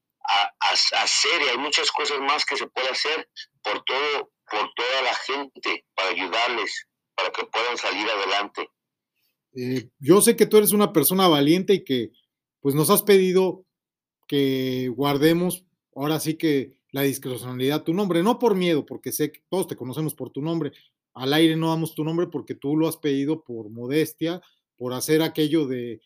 hacer 0.90 1.42
y 1.42 1.48
hay 1.48 1.58
muchas 1.58 1.90
cosas 1.90 2.20
más 2.20 2.44
que 2.44 2.56
se 2.56 2.66
puede 2.68 2.88
hacer 2.88 3.28
por 3.62 3.82
todo, 3.84 4.30
por 4.50 4.70
toda 4.74 5.02
la 5.02 5.14
gente, 5.14 5.84
para 5.94 6.10
ayudarles, 6.10 6.86
para 7.14 7.30
que 7.30 7.46
puedan 7.46 7.78
salir 7.78 8.06
adelante. 8.08 8.68
Eh, 9.54 9.88
yo 9.98 10.20
sé 10.20 10.36
que 10.36 10.46
tú 10.46 10.58
eres 10.58 10.72
una 10.72 10.92
persona 10.92 11.28
valiente 11.28 11.74
y 11.74 11.84
que 11.84 12.10
pues 12.60 12.74
nos 12.74 12.90
has 12.90 13.02
pedido 13.02 13.64
que 14.26 14.88
guardemos 14.94 15.64
ahora 15.94 16.20
sí 16.20 16.34
que 16.34 16.76
la 16.92 17.02
discrecionalidad, 17.02 17.84
tu 17.84 17.92
nombre, 17.92 18.22
no 18.22 18.38
por 18.38 18.54
miedo, 18.54 18.86
porque 18.86 19.12
sé 19.12 19.32
que 19.32 19.42
todos 19.48 19.66
te 19.66 19.76
conocemos 19.76 20.14
por 20.14 20.30
tu 20.30 20.40
nombre, 20.40 20.72
al 21.14 21.32
aire 21.32 21.56
no 21.56 21.68
damos 21.68 21.94
tu 21.94 22.04
nombre 22.04 22.28
porque 22.28 22.54
tú 22.54 22.76
lo 22.76 22.88
has 22.88 22.96
pedido 22.96 23.42
por 23.42 23.68
modestia, 23.70 24.40
por 24.78 24.94
hacer 24.94 25.22
aquello 25.22 25.66
de 25.66 26.00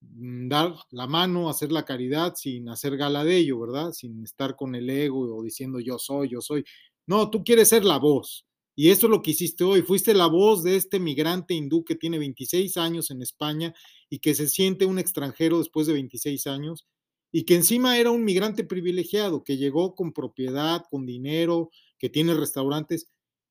mm, 0.00 0.48
dar 0.48 0.74
la 0.90 1.06
mano, 1.06 1.48
hacer 1.48 1.72
la 1.72 1.84
caridad 1.84 2.34
sin 2.36 2.68
hacer 2.68 2.96
gala 2.98 3.24
de 3.24 3.36
ello, 3.38 3.60
¿verdad? 3.60 3.92
Sin 3.92 4.22
estar 4.24 4.56
con 4.56 4.74
el 4.74 4.90
ego 4.90 5.36
o 5.36 5.42
diciendo 5.42 5.80
yo 5.80 5.98
soy, 5.98 6.28
yo 6.28 6.40
soy. 6.42 6.64
No, 7.06 7.30
tú 7.30 7.44
quieres 7.44 7.68
ser 7.68 7.84
la 7.84 7.98
voz. 7.98 8.44
Y 8.78 8.90
eso 8.90 9.06
es 9.06 9.10
lo 9.10 9.22
que 9.22 9.30
hiciste 9.30 9.64
hoy. 9.64 9.80
Fuiste 9.82 10.12
la 10.12 10.26
voz 10.26 10.62
de 10.62 10.76
este 10.76 11.00
migrante 11.00 11.54
hindú 11.54 11.84
que 11.84 11.94
tiene 11.94 12.18
26 12.18 12.76
años 12.76 13.10
en 13.10 13.22
España 13.22 13.74
y 14.10 14.18
que 14.18 14.34
se 14.34 14.48
siente 14.48 14.84
un 14.84 14.98
extranjero 14.98 15.58
después 15.58 15.86
de 15.86 15.94
26 15.94 16.46
años 16.46 16.86
y 17.32 17.44
que 17.44 17.54
encima 17.54 17.98
era 17.98 18.10
un 18.10 18.24
migrante 18.24 18.64
privilegiado, 18.64 19.44
que 19.44 19.56
llegó 19.56 19.94
con 19.94 20.12
propiedad, 20.12 20.82
con 20.90 21.06
dinero, 21.06 21.70
que 21.98 22.08
tiene 22.08 22.34
restaurantes 22.34 23.08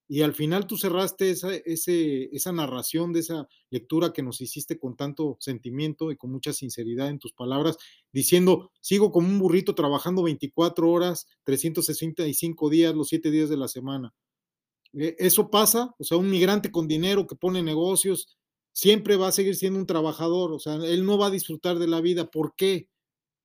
y 0.07 0.21
al 0.21 0.33
final 0.33 0.67
tú 0.67 0.77
cerraste 0.77 1.31
esa, 1.31 1.49
esa 1.53 2.51
narración 2.51 3.11
de 3.11 3.21
esa 3.21 3.47
lectura 3.71 4.13
que 4.13 4.21
nos 4.21 4.39
hiciste 4.39 4.77
con 4.77 4.95
tanto 4.95 5.37
sentimiento 5.39 6.11
y 6.11 6.17
con 6.17 6.31
mucha 6.31 6.53
sinceridad 6.53 7.09
en 7.09 7.17
tus 7.17 7.33
palabras, 7.33 7.77
diciendo, 8.11 8.71
sigo 8.81 9.11
como 9.11 9.27
un 9.27 9.39
burrito 9.39 9.73
trabajando 9.73 10.21
24 10.21 10.89
horas, 10.89 11.27
365 11.43 12.69
días, 12.69 12.93
los 12.93 13.07
7 13.07 13.31
días 13.31 13.49
de 13.49 13.57
la 13.57 13.67
semana. 13.67 14.13
E, 14.93 15.15
eso 15.17 15.49
pasa, 15.49 15.95
o 15.97 16.03
sea, 16.03 16.17
un 16.17 16.29
migrante 16.29 16.71
con 16.71 16.87
dinero 16.87 17.25
que 17.25 17.35
pone 17.35 17.63
negocios, 17.63 18.37
siempre 18.73 19.15
va 19.15 19.29
a 19.29 19.31
seguir 19.31 19.55
siendo 19.55 19.79
un 19.79 19.87
trabajador, 19.87 20.51
o 20.51 20.59
sea, 20.59 20.75
él 20.75 21.05
no 21.05 21.17
va 21.17 21.27
a 21.27 21.31
disfrutar 21.31 21.79
de 21.79 21.87
la 21.87 22.01
vida. 22.01 22.29
¿Por 22.29 22.55
qué? 22.55 22.89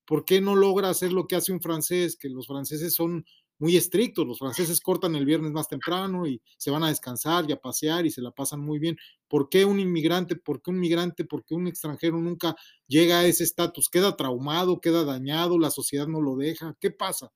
¿Por 0.05 0.25
qué 0.25 0.41
no 0.41 0.57
logra 0.57 0.91
hacer 0.91 1.13
lo 1.13 1.27
que 1.27 1.37
hace 1.37 1.53
un 1.53 1.61
francés? 1.61 2.17
Que 2.17 2.29
los 2.29 2.49
franceses 2.49 2.95
son 2.95 3.25
muy 3.61 3.77
estrictos. 3.77 4.27
Los 4.27 4.39
franceses 4.39 4.81
cortan 4.81 5.15
el 5.15 5.25
viernes 5.25 5.53
más 5.53 5.69
temprano 5.69 6.27
y 6.27 6.43
se 6.57 6.71
van 6.71 6.83
a 6.83 6.89
descansar 6.89 7.45
y 7.49 7.53
a 7.53 7.61
pasear 7.61 8.07
y 8.07 8.11
se 8.11 8.23
la 8.23 8.33
pasan 8.33 8.61
muy 8.61 8.79
bien. 8.79 8.97
¿Por 9.29 9.49
qué 9.49 9.65
un 9.65 9.79
inmigrante, 9.79 10.35
por 10.35 10.61
qué 10.61 10.71
un 10.71 10.81
migrante, 10.81 11.25
por 11.25 11.45
qué 11.45 11.55
un 11.55 11.69
extranjero 11.69 12.17
nunca 12.17 12.57
llega 12.89 13.21
a 13.21 13.25
ese 13.25 13.45
estatus? 13.45 13.89
Queda 13.89 14.17
traumado, 14.17 14.81
queda 14.81 15.05
dañado, 15.05 15.59
la 15.59 15.71
sociedad 15.71 16.09
no 16.09 16.21
lo 16.21 16.37
deja. 16.37 16.75
¿Qué 16.81 16.91
pasa? 16.91 17.31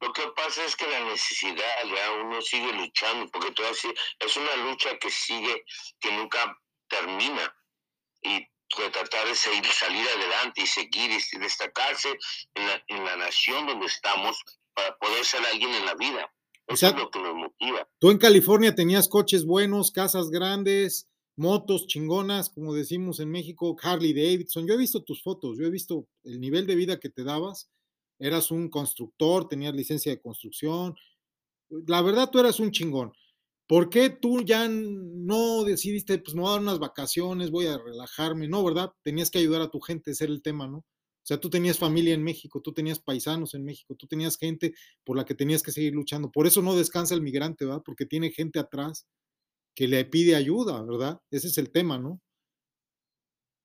Lo 0.00 0.12
que 0.12 0.26
pasa 0.34 0.64
es 0.64 0.76
que 0.76 0.86
la 0.86 1.04
necesidad, 1.04 1.56
ya 1.84 2.12
uno 2.24 2.42
sigue 2.42 2.72
luchando, 2.72 3.30
porque 3.30 3.52
todo 3.52 3.68
así, 3.68 3.88
es 4.18 4.36
una 4.36 4.56
lucha 4.68 4.98
que 4.98 5.10
sigue, 5.10 5.64
que 6.00 6.12
nunca 6.12 6.58
termina. 6.88 7.54
Y 8.20 8.51
tratar 8.74 9.26
de 9.26 9.34
salir 9.34 10.06
adelante 10.16 10.62
y 10.62 10.66
seguir 10.66 11.10
y 11.10 11.38
destacarse 11.38 12.08
en 12.54 12.66
la, 12.66 12.84
en 12.88 13.04
la 13.04 13.16
nación 13.16 13.66
donde 13.66 13.86
estamos 13.86 14.36
para 14.74 14.96
poder 14.96 15.24
ser 15.24 15.44
alguien 15.46 15.70
en 15.74 15.84
la 15.84 15.94
vida. 15.94 16.32
Eso 16.66 16.86
es 16.86 16.94
lo 16.94 17.10
que 17.10 17.20
nos 17.20 17.34
motiva. 17.34 17.88
Tú 17.98 18.10
en 18.10 18.18
California 18.18 18.74
tenías 18.74 19.08
coches 19.08 19.44
buenos, 19.44 19.90
casas 19.90 20.30
grandes, 20.30 21.08
motos 21.36 21.86
chingonas, 21.86 22.50
como 22.50 22.74
decimos 22.74 23.20
en 23.20 23.30
México, 23.30 23.76
Harley 23.82 24.12
Davidson. 24.12 24.66
Yo 24.66 24.74
he 24.74 24.78
visto 24.78 25.02
tus 25.02 25.22
fotos, 25.22 25.58
yo 25.58 25.66
he 25.66 25.70
visto 25.70 26.06
el 26.24 26.40
nivel 26.40 26.66
de 26.66 26.74
vida 26.74 27.00
que 27.00 27.10
te 27.10 27.24
dabas. 27.24 27.70
Eras 28.18 28.50
un 28.50 28.68
constructor, 28.68 29.48
tenías 29.48 29.74
licencia 29.74 30.12
de 30.12 30.20
construcción. 30.20 30.94
La 31.86 32.02
verdad, 32.02 32.30
tú 32.30 32.38
eras 32.38 32.60
un 32.60 32.70
chingón. 32.70 33.12
¿Por 33.66 33.88
qué 33.90 34.10
tú 34.10 34.42
ya 34.42 34.68
no 34.68 35.64
decidiste, 35.64 36.18
pues 36.18 36.34
me 36.34 36.42
voy 36.42 36.50
a 36.50 36.52
dar 36.52 36.62
unas 36.62 36.78
vacaciones, 36.78 37.50
voy 37.50 37.66
a 37.66 37.78
relajarme? 37.78 38.48
No, 38.48 38.64
¿verdad? 38.64 38.90
Tenías 39.02 39.30
que 39.30 39.38
ayudar 39.38 39.62
a 39.62 39.70
tu 39.70 39.80
gente, 39.80 40.10
ese 40.10 40.24
era 40.24 40.32
el 40.32 40.42
tema, 40.42 40.66
¿no? 40.66 40.78
O 40.78 41.24
sea, 41.24 41.38
tú 41.38 41.48
tenías 41.48 41.78
familia 41.78 42.14
en 42.14 42.24
México, 42.24 42.60
tú 42.60 42.72
tenías 42.72 42.98
paisanos 42.98 43.54
en 43.54 43.64
México, 43.64 43.94
tú 43.94 44.08
tenías 44.08 44.36
gente 44.36 44.74
por 45.04 45.16
la 45.16 45.24
que 45.24 45.36
tenías 45.36 45.62
que 45.62 45.70
seguir 45.70 45.94
luchando. 45.94 46.32
Por 46.32 46.48
eso 46.48 46.62
no 46.62 46.74
descansa 46.74 47.14
el 47.14 47.22
migrante, 47.22 47.64
¿verdad? 47.64 47.82
Porque 47.84 48.06
tiene 48.06 48.32
gente 48.32 48.58
atrás 48.58 49.06
que 49.76 49.86
le 49.86 50.04
pide 50.04 50.34
ayuda, 50.34 50.82
¿verdad? 50.82 51.20
Ese 51.30 51.46
es 51.46 51.58
el 51.58 51.70
tema, 51.70 51.96
¿no? 51.96 52.20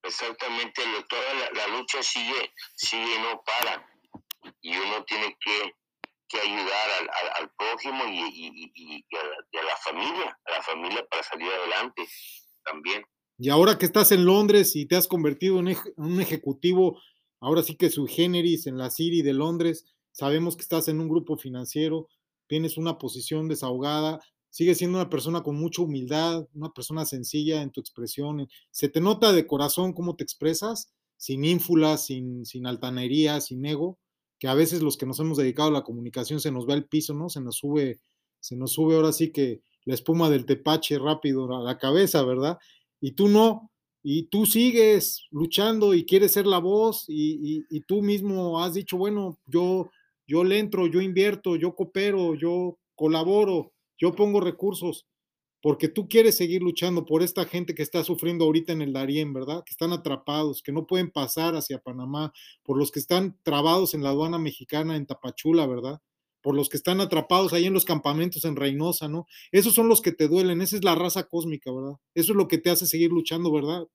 Exactamente, 0.04 0.84
toda 1.10 1.34
la, 1.34 1.68
la 1.68 1.78
lucha 1.78 2.02
sigue, 2.04 2.54
sigue, 2.76 3.20
no 3.20 3.42
para. 3.44 3.86
Y 4.62 4.78
uno 4.78 5.04
tiene 5.06 5.36
que 5.44 5.74
que 6.28 6.40
ayudar 6.40 7.10
al, 7.40 7.52
prójimo 7.58 8.04
y, 8.08 9.06
a 9.16 9.64
la, 9.64 9.78
familia, 9.78 10.38
a 10.46 10.52
la 10.52 10.62
familia 10.62 11.08
para 11.10 11.24
salir 11.24 11.48
adelante 11.48 12.04
también. 12.64 13.04
Y 13.38 13.50
ahora 13.50 13.78
que 13.78 13.86
estás 13.86 14.12
en 14.12 14.26
Londres 14.26 14.76
y 14.76 14.86
te 14.88 14.96
has 14.96 15.08
convertido 15.08 15.60
en 15.60 15.76
un 15.96 16.22
ejecutivo, 16.22 17.00
ahora 17.40 17.64
sí 17.64 17.76
que 17.76 17.90
su 17.90 18.08
generis 18.08 18.68
en 18.68 18.78
la 18.78 18.90
City 18.90 19.22
de 19.22 19.34
Londres, 19.34 19.86
sabemos 20.12 20.56
que 20.56 20.64
estás 20.64 20.88
en 20.88 21.00
un 21.00 21.08
grupo 21.08 21.38
financiero, 21.38 22.08
tienes 22.48 22.78
una 22.78 22.98
posición 22.98 23.48
desahogada, 23.48 24.20
sigues 24.50 24.80
siendo 24.80 24.98
una 24.98 25.10
persona 25.10 25.44
con 25.44 25.56
mucha 25.56 25.84
humildad, 25.84 26.48
una 26.54 26.70
persona 26.70 27.06
sencilla 27.06 27.62
en 27.62 27.72
tu 27.72 27.80
expresión, 27.80 28.48
se 28.72 28.90
te 28.90 29.02
nota 29.02 29.32
de 29.32 29.46
corazón 29.46 29.94
cómo 29.94 30.16
te 30.16 30.24
expresas, 30.24 30.92
sin 31.18 31.46
ínfulas, 31.46 32.06
sin, 32.06 32.46
sin 32.46 32.66
altanería, 32.66 33.40
sin 33.42 33.66
ego, 33.66 34.00
que 34.40 34.48
a 34.48 34.54
veces 34.54 34.82
los 34.82 34.98
que 34.98 35.06
nos 35.06 35.20
hemos 35.20 35.38
dedicado 35.38 35.70
a 35.70 35.74
la 35.74 35.84
comunicación 35.84 36.40
se 36.40 36.52
nos 36.52 36.68
va 36.68 36.74
el 36.74 36.86
piso, 36.86 37.14
¿no? 37.14 37.30
Se 37.30 37.42
nos 37.42 37.58
sube, 37.58 38.00
se 38.40 38.56
nos 38.56 38.74
sube 38.74 38.96
ahora 38.96 39.12
sí 39.12 39.32
que 39.32 39.62
la 39.86 39.94
espuma 39.94 40.30
del 40.30 40.46
tepache 40.46 41.00
rápido 41.00 41.56
a 41.56 41.64
la 41.64 41.78
cabeza, 41.78 42.24
¿verdad? 42.24 42.58
Y 43.00 43.14
tú 43.14 43.30
no, 43.30 43.72
y 44.04 44.24
tú 44.24 44.46
sigues 44.46 45.28
luchando 45.32 45.94
y 45.94 46.06
quieres 46.06 46.34
ser 46.34 46.48
la 46.48 46.60
voz 46.60 47.06
y, 47.08 47.64
tú 47.88 48.02
mismo 48.02 48.62
has 48.62 48.74
dicho, 48.74 48.98
bueno, 48.98 49.40
yo, 49.46 49.90
yo 50.26 50.44
le 50.44 50.60
entro, 50.60 50.88
yo 50.88 51.02
invierto, 51.02 51.56
yo 51.56 51.76
coopero, 51.76 52.36
yo 52.36 52.78
colaboro, 52.96 53.74
yo 53.98 54.14
pongo 54.16 54.40
recursos 54.40 55.06
porque 55.68 55.90
tú 55.90 56.08
quieres 56.08 56.38
seguir 56.38 56.62
luchando 56.62 57.06
por 57.06 57.22
esta 57.22 57.44
gente 57.44 57.76
que 57.76 57.84
está 57.84 58.02
sufriendo 58.02 58.46
ahorita 58.46 58.72
en 58.72 58.82
el 58.82 58.94
Darién, 58.94 59.34
¿verdad? 59.34 59.66
Que 59.66 59.72
están 59.72 59.92
atrapados, 59.92 60.64
que 60.64 60.72
no 60.72 60.88
pueden 60.88 61.12
pasar 61.12 61.58
hacia 61.58 61.80
Panamá, 61.80 62.32
por 62.64 62.78
los 62.78 62.90
que 62.90 63.00
están 63.00 63.38
trabados 63.44 63.94
en 63.94 64.02
la 64.02 64.12
aduana 64.12 64.40
mexicana 64.40 64.96
en 64.96 65.06
Tapachula, 65.06 65.68
¿verdad? 65.68 66.00
Por 66.42 66.56
los 66.56 66.70
que 66.70 66.78
están 66.78 67.02
atrapados 67.02 67.52
ahí 67.52 67.66
en 67.66 67.74
los 67.74 67.84
campamentos 67.84 68.46
en 68.46 68.56
Reynosa, 68.56 69.10
¿no? 69.10 69.28
Esos 69.52 69.74
son 69.74 69.90
los 69.90 70.02
que 70.02 70.14
te 70.14 70.30
duelen, 70.30 70.62
esa 70.62 70.78
es 70.78 70.86
la 70.86 70.96
raza 70.96 71.28
cósmica, 71.28 71.70
¿verdad? 71.70 71.98
Eso 72.16 72.32
es 72.32 72.38
lo 72.38 72.48
que 72.48 72.60
te 72.60 72.70
hace 72.70 72.86
seguir 72.86 73.12
luchando, 73.12 73.52
¿verdad? 73.52 73.88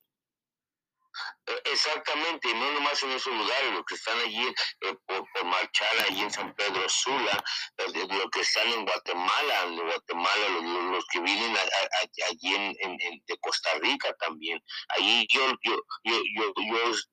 E, 1.45 1.61
exactamente, 1.71 2.53
no 2.53 2.71
nomás 2.71 3.01
en 3.03 3.11
esos 3.11 3.33
lugares, 3.33 3.73
los 3.73 3.83
que 3.85 3.95
están 3.95 4.17
allí 4.19 4.47
eh, 4.81 4.95
por, 5.05 5.23
marchar 5.45 5.89
allí 6.07 6.21
en 6.21 6.31
San 6.31 6.53
Pedro 6.55 6.87
Sula, 6.87 7.43
los, 7.77 7.93
los 7.93 8.29
que 8.31 8.41
están 8.41 8.67
en 8.67 8.85
Guatemala, 8.85 9.65
de 9.67 9.81
Guatemala, 9.81 10.47
los, 10.91 11.05
que 11.11 11.19
vienen 11.19 11.55
allí 11.57 12.55
en, 12.55 12.97
de 13.27 13.37
Costa 13.39 13.69
Rica 13.81 14.13
también. 14.19 14.59
Allí 14.97 15.27
yo, 15.29 15.51
yo, 15.63 15.75
yo, 16.03 16.21
yo, 16.35 16.53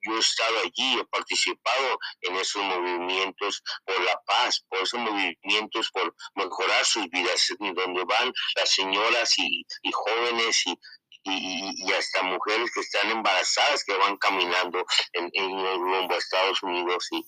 yo, 0.03 0.17
he 0.17 0.19
estado 0.19 0.59
allí, 0.61 0.99
he 0.99 1.05
participado 1.07 1.99
en 2.23 2.37
esos 2.37 2.63
movimientos 2.63 3.63
por 3.85 4.01
la 4.03 4.21
paz, 4.27 4.65
por 4.69 4.81
esos 4.81 5.01
movimientos 5.01 5.91
por 5.93 6.15
mejorar 6.35 6.85
sus 6.85 7.09
vidas, 7.09 7.49
donde 7.59 8.05
van 8.05 8.33
las 8.57 8.71
señoras 8.71 9.39
y, 9.39 9.67
y 9.83 9.93
jóvenes 9.93 10.67
y 10.67 10.79
y, 11.25 11.93
hasta 11.93 12.23
mujeres 12.23 12.71
que 12.73 12.81
están 12.81 13.11
embarazadas 13.11 13.85
que 13.85 13.97
van 13.97 14.17
caminando 14.17 14.85
en, 15.13 15.31
en 15.35 15.51
rumbo 15.51 16.15
a 16.15 16.19
Estados 16.19 16.63
Unidos 16.63 17.07
y 17.13 17.23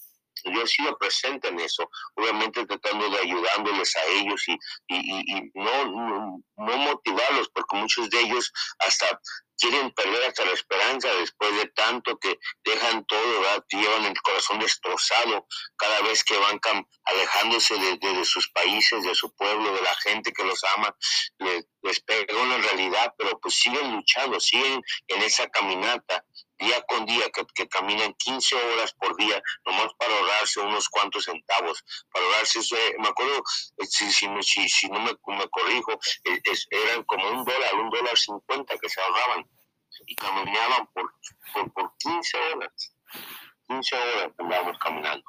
yo 0.44 0.62
he 0.62 0.66
sido 0.66 0.96
presente 0.98 1.48
en 1.48 1.60
eso, 1.60 1.88
obviamente 2.14 2.66
tratando 2.66 3.08
de 3.10 3.18
ayudándoles 3.18 3.94
a 3.96 4.04
ellos 4.06 4.42
y, 4.48 4.58
y, 4.88 5.50
no, 5.54 6.42
no, 6.56 6.76
motivarlos, 6.76 7.48
porque 7.54 7.76
muchos 7.76 8.10
de 8.10 8.20
ellos 8.20 8.52
hasta 8.78 9.20
quieren 9.62 9.92
perder 9.92 10.24
hasta 10.24 10.44
la 10.44 10.52
esperanza 10.52 11.08
después 11.14 11.54
de 11.54 11.66
tanto 11.68 12.18
que 12.18 12.36
dejan 12.64 13.04
todo, 13.06 13.40
¿verdad? 13.40 13.64
llevan 13.70 14.06
el 14.06 14.20
corazón 14.20 14.58
destrozado 14.58 15.46
cada 15.76 16.00
vez 16.02 16.24
que 16.24 16.36
van 16.36 16.58
alejándose 17.04 17.76
de, 17.78 18.24
sus 18.24 18.48
países, 18.50 19.04
de 19.04 19.14
su 19.14 19.32
pueblo, 19.36 19.72
de 19.72 19.82
la 19.82 19.94
gente 20.02 20.32
que 20.32 20.42
los 20.42 20.60
ama, 20.76 20.92
les, 21.38 21.64
les 21.82 22.00
pega 22.00 22.36
una 22.42 22.58
realidad, 22.58 23.14
pero 23.16 23.38
pues 23.38 23.54
siguen 23.54 23.92
luchando, 23.92 24.40
siguen 24.40 24.82
en 25.06 25.22
esa 25.22 25.48
caminata 25.48 26.24
día 26.62 26.80
con 26.82 27.04
día, 27.06 27.28
que, 27.30 27.44
que, 27.54 27.68
caminan 27.68 28.14
15 28.14 28.54
horas 28.54 28.92
por 28.94 29.16
día, 29.16 29.42
nomás 29.66 29.92
para 29.98 30.14
ahorrarse 30.14 30.60
unos 30.60 30.88
cuantos 30.88 31.24
centavos, 31.24 31.84
para 32.12 32.24
ahorrarse, 32.24 32.60
eh, 32.60 32.94
me 32.98 33.08
acuerdo, 33.08 33.42
eh, 33.78 33.86
si, 33.86 34.10
si, 34.12 34.28
si, 34.42 34.68
si 34.68 34.88
no 34.88 35.00
me, 35.00 35.12
me 35.26 35.48
corrijo, 35.48 35.92
eh, 36.24 36.40
eran 36.70 37.02
como 37.04 37.28
un 37.28 37.44
dólar, 37.44 37.74
un 37.74 37.90
dólar 37.90 38.16
cincuenta 38.16 38.78
que 38.78 38.88
se 38.88 39.00
ahorraban 39.00 39.48
y 40.06 40.14
caminaban 40.14 40.88
por, 40.94 41.10
por, 41.52 41.72
por 41.72 41.92
15 41.98 42.36
horas. 42.54 42.94
15 43.68 43.96
horas 43.96 44.78
caminando. 44.82 45.24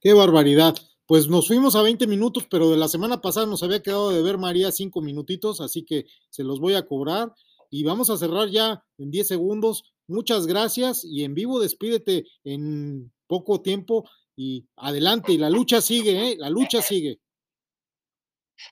Qué 0.00 0.12
barbaridad. 0.12 0.74
Pues 1.06 1.28
nos 1.28 1.48
fuimos 1.48 1.76
a 1.76 1.82
20 1.82 2.06
minutos, 2.06 2.46
pero 2.50 2.70
de 2.70 2.76
la 2.76 2.88
semana 2.88 3.20
pasada 3.20 3.46
nos 3.46 3.62
había 3.62 3.82
quedado 3.82 4.10
de 4.10 4.22
ver 4.22 4.38
María 4.38 4.72
cinco 4.72 5.02
minutitos, 5.02 5.60
así 5.60 5.84
que 5.84 6.06
se 6.30 6.44
los 6.44 6.60
voy 6.60 6.74
a 6.74 6.86
cobrar. 6.86 7.32
Y 7.70 7.84
vamos 7.84 8.10
a 8.10 8.16
cerrar 8.16 8.48
ya 8.48 8.84
en 8.98 9.10
10 9.10 9.28
segundos. 9.28 9.84
Muchas 10.06 10.46
gracias 10.46 11.04
y 11.04 11.24
en 11.24 11.34
vivo 11.34 11.60
despídete 11.60 12.26
en 12.44 13.12
poco 13.26 13.62
tiempo 13.62 14.08
y 14.36 14.66
adelante. 14.76 15.32
Y 15.32 15.38
la 15.38 15.50
lucha 15.50 15.80
sigue, 15.80 16.32
¿eh? 16.32 16.36
La 16.38 16.50
lucha 16.50 16.82
sigue 16.82 17.20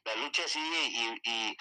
la 0.05 0.17
lucha 0.17 0.43
sigue 0.47 1.19
y, 1.25 1.57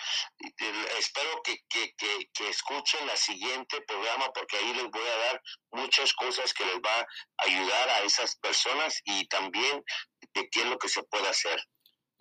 espero 0.99 1.41
que, 1.43 1.57
que, 1.69 2.49
escuchen 2.49 3.05
la 3.07 3.15
siguiente 3.15 3.81
programa 3.87 4.31
porque 4.33 4.57
ahí 4.57 4.73
les 4.73 4.89
voy 4.89 5.01
a 5.01 5.17
dar 5.27 5.41
muchas 5.71 6.13
cosas 6.13 6.53
que 6.53 6.65
les 6.65 6.77
va 6.77 6.99
a 6.99 7.45
ayudar 7.45 7.89
a 7.89 8.03
esas 8.03 8.35
personas 8.37 8.99
y 9.05 9.27
también 9.27 9.83
de 10.33 10.49
qué 10.49 10.61
es 10.61 10.65
lo 10.65 10.77
que 10.77 10.89
se 10.89 11.03
puede 11.03 11.27
hacer. 11.27 11.59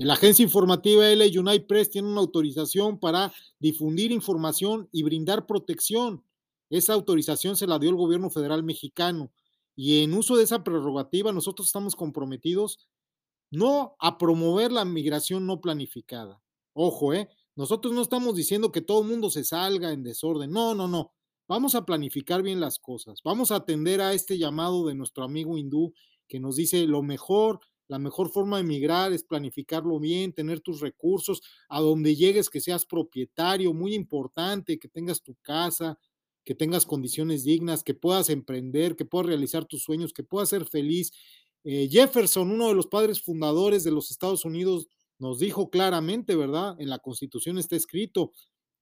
La 0.00 0.14
agencia 0.14 0.44
informativa 0.44 1.04
LA 1.04 1.24
United 1.24 1.66
Press 1.66 1.90
tiene 1.90 2.08
una 2.08 2.20
autorización 2.20 3.00
para 3.00 3.32
difundir 3.58 4.12
información 4.12 4.88
y 4.92 5.02
brindar 5.02 5.46
protección. 5.46 6.24
Esa 6.70 6.92
autorización 6.92 7.56
se 7.56 7.66
la 7.66 7.78
dio 7.78 7.90
el 7.90 7.96
gobierno 7.96 8.30
federal 8.30 8.62
mexicano 8.62 9.32
y 9.74 10.02
en 10.02 10.12
uso 10.14 10.36
de 10.36 10.44
esa 10.44 10.62
prerrogativa 10.62 11.32
nosotros 11.32 11.68
estamos 11.68 11.96
comprometidos 11.96 12.88
no 13.50 13.96
a 13.98 14.18
promover 14.18 14.72
la 14.72 14.84
migración 14.84 15.46
no 15.46 15.60
planificada. 15.60 16.42
Ojo, 16.74 17.12
¿eh? 17.12 17.28
Nosotros 17.56 17.92
no 17.92 18.02
estamos 18.02 18.36
diciendo 18.36 18.70
que 18.70 18.80
todo 18.82 19.02
el 19.02 19.08
mundo 19.08 19.30
se 19.30 19.44
salga 19.44 19.92
en 19.92 20.04
desorden. 20.04 20.50
No, 20.50 20.74
no, 20.74 20.86
no. 20.86 21.12
Vamos 21.48 21.74
a 21.74 21.84
planificar 21.84 22.42
bien 22.42 22.60
las 22.60 22.78
cosas. 22.78 23.20
Vamos 23.24 23.50
a 23.50 23.56
atender 23.56 24.00
a 24.00 24.12
este 24.12 24.38
llamado 24.38 24.86
de 24.86 24.94
nuestro 24.94 25.24
amigo 25.24 25.56
hindú 25.58 25.92
que 26.28 26.38
nos 26.38 26.56
dice 26.56 26.86
lo 26.86 27.02
mejor, 27.02 27.58
la 27.88 27.98
mejor 27.98 28.30
forma 28.30 28.58
de 28.58 28.64
migrar 28.64 29.12
es 29.12 29.24
planificarlo 29.24 29.98
bien, 29.98 30.34
tener 30.34 30.60
tus 30.60 30.80
recursos, 30.80 31.40
a 31.70 31.80
donde 31.80 32.14
llegues 32.14 32.50
que 32.50 32.60
seas 32.60 32.84
propietario, 32.84 33.72
muy 33.72 33.94
importante, 33.94 34.78
que 34.78 34.88
tengas 34.88 35.22
tu 35.22 35.34
casa, 35.40 35.98
que 36.44 36.54
tengas 36.54 36.84
condiciones 36.84 37.44
dignas, 37.44 37.82
que 37.82 37.94
puedas 37.94 38.28
emprender, 38.28 38.94
que 38.94 39.06
puedas 39.06 39.26
realizar 39.26 39.64
tus 39.64 39.82
sueños, 39.82 40.12
que 40.12 40.22
puedas 40.22 40.50
ser 40.50 40.66
feliz 40.66 41.12
eh, 41.64 41.88
Jefferson, 41.90 42.50
uno 42.50 42.68
de 42.68 42.74
los 42.74 42.86
padres 42.86 43.22
fundadores 43.22 43.84
de 43.84 43.90
los 43.90 44.10
Estados 44.10 44.44
Unidos, 44.44 44.88
nos 45.18 45.38
dijo 45.38 45.70
claramente, 45.70 46.36
¿verdad? 46.36 46.76
En 46.78 46.88
la 46.88 46.98
Constitución 46.98 47.58
está 47.58 47.76
escrito, 47.76 48.32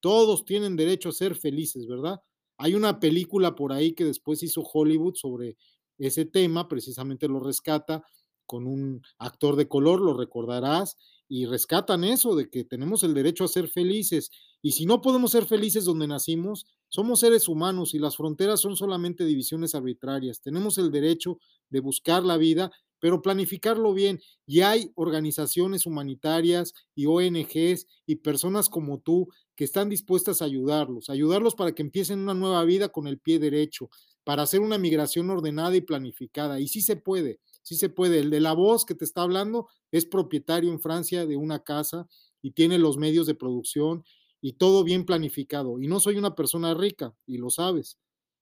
todos 0.01 0.45
tienen 0.45 0.77
derecho 0.77 1.09
a 1.09 1.12
ser 1.12 1.35
felices, 1.35 1.87
¿verdad? 1.87 2.21
Hay 2.59 2.75
una 2.75 3.01
película 3.01 3.55
por 3.55 3.73
ahí 3.73 3.93
que 3.93 4.05
después 4.05 4.43
hizo 4.43 4.62
Hollywood 4.62 5.15
sobre 5.15 5.57
ese 5.99 6.27
tema, 6.27 6.69
precisamente 6.69 7.29
lo 7.29 7.41
rescata 7.41 8.05
con 8.47 8.67
un 8.67 9.03
actor 9.19 9.57
de 9.57 9.69
color, 9.69 10.01
lo 10.01 10.17
recordarás, 10.17 10.97
y 11.29 11.47
rescatan 11.47 12.05
eso 12.05 12.37
de 12.37 12.49
que 12.49 12.65
tenemos 12.65 13.03
el 13.03 13.15
derecho 13.15 13.45
a 13.45 13.49
ser 13.49 13.69
felices. 13.69 14.31
Y 14.63 14.73
si 14.73 14.87
no 14.87 15.01
podemos 15.01 15.33
ser 15.33 15.47
felices 15.47 15.85
donde 15.85 16.07
nacimos, 16.07 16.67
somos 16.89 17.21
seres 17.21 17.49
humanos 17.49 17.95
y 17.95 17.99
las 17.99 18.17
fronteras 18.17 18.61
son 18.61 18.77
solamente 18.77 19.25
divisiones 19.25 19.75
arbitrarias. 19.75 20.41
Tenemos 20.41 20.79
el 20.79 20.91
derecho 20.91 21.39
de 21.69 21.81
buscar 21.81 22.23
la 22.23 22.37
vida, 22.37 22.71
pero 23.01 23.23
planificarlo 23.23 23.93
bien. 23.93 24.21
Y 24.47 24.61
hay 24.61 24.93
organizaciones 24.95 25.87
humanitarias 25.87 26.75
y 26.95 27.07
ONGs 27.07 27.87
y 28.07 28.17
personas 28.17 28.69
como 28.69 29.01
tú 29.01 29.29
que 29.57 29.65
están 29.65 29.89
dispuestas 29.89 30.43
a 30.43 30.45
ayudarlos, 30.45 31.11
ayudarlos 31.11 31.55
para 31.55 31.73
que 31.73 31.83
empiecen 31.83 32.21
una 32.21 32.35
nueva 32.35 32.65
vida 32.65 32.89
con 32.91 33.07
el 33.09 33.19
pie 33.19 33.39
derecho, 33.39 33.91
para 34.23 34.43
hacer 34.43 34.61
una 34.61 34.79
migración 34.79 35.29
ordenada 35.31 35.75
y 35.77 35.81
planificada. 35.81 36.61
Y 36.61 36.69
sí 36.69 36.83
se 36.83 36.97
puede, 36.97 37.41
sí 37.66 37.74
se 37.74 37.88
puede. 37.88 38.20
El 38.20 38.31
de 38.31 38.38
la 38.38 38.52
voz 38.52 38.85
que 38.85 38.94
te 38.94 39.05
está 39.05 39.22
hablando 39.22 39.68
es 39.90 40.07
propietario 40.07 40.70
en 40.70 40.79
Francia 40.81 41.26
de 41.26 41.37
una 41.37 41.64
casa 41.64 42.07
y 42.40 42.52
tiene 42.52 42.79
los 42.79 42.96
medios 42.96 43.26
de 43.26 43.35
producción 43.35 44.05
y 44.40 44.52
todo 44.52 44.85
bien 44.85 45.05
planificado. 45.05 45.81
Y 45.81 45.88
no 45.88 45.98
soy 45.98 46.16
una 46.16 46.37
persona 46.37 46.74
rica, 46.74 47.12
y 47.26 47.38
lo 47.38 47.50
sabes. 47.50 47.98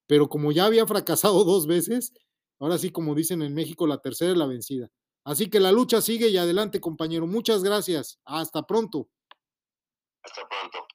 Pero 0.06 0.28
como 0.28 0.52
ya 0.52 0.66
había 0.66 0.86
fracasado 0.86 1.42
dos 1.44 1.66
veces, 1.66 2.12
ahora 2.58 2.76
sí, 2.76 2.90
como 2.90 3.14
dicen 3.14 3.40
en 3.40 3.54
México, 3.54 3.86
la 3.86 3.98
tercera 3.98 4.32
es 4.32 4.36
la 4.36 4.46
vencida. 4.46 4.90
Así 5.24 5.48
que 5.48 5.58
la 5.58 5.72
lucha 5.72 6.02
sigue 6.02 6.28
y 6.28 6.36
adelante, 6.36 6.80
compañero. 6.80 7.26
Muchas 7.26 7.64
gracias. 7.64 8.18
Hasta 8.26 8.66
pronto. 8.66 9.08
Hasta 10.22 10.42
pronto. 10.50 10.86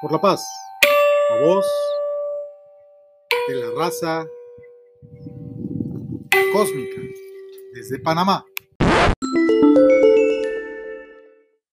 Por 0.00 0.12
la 0.12 0.18
paz. 0.18 0.42
A 1.30 1.44
vos 1.44 1.66
de 3.48 3.54
la 3.54 3.70
raza 3.76 4.26
cósmica 6.54 7.02
desde 7.74 7.98
Panamá. 7.98 8.42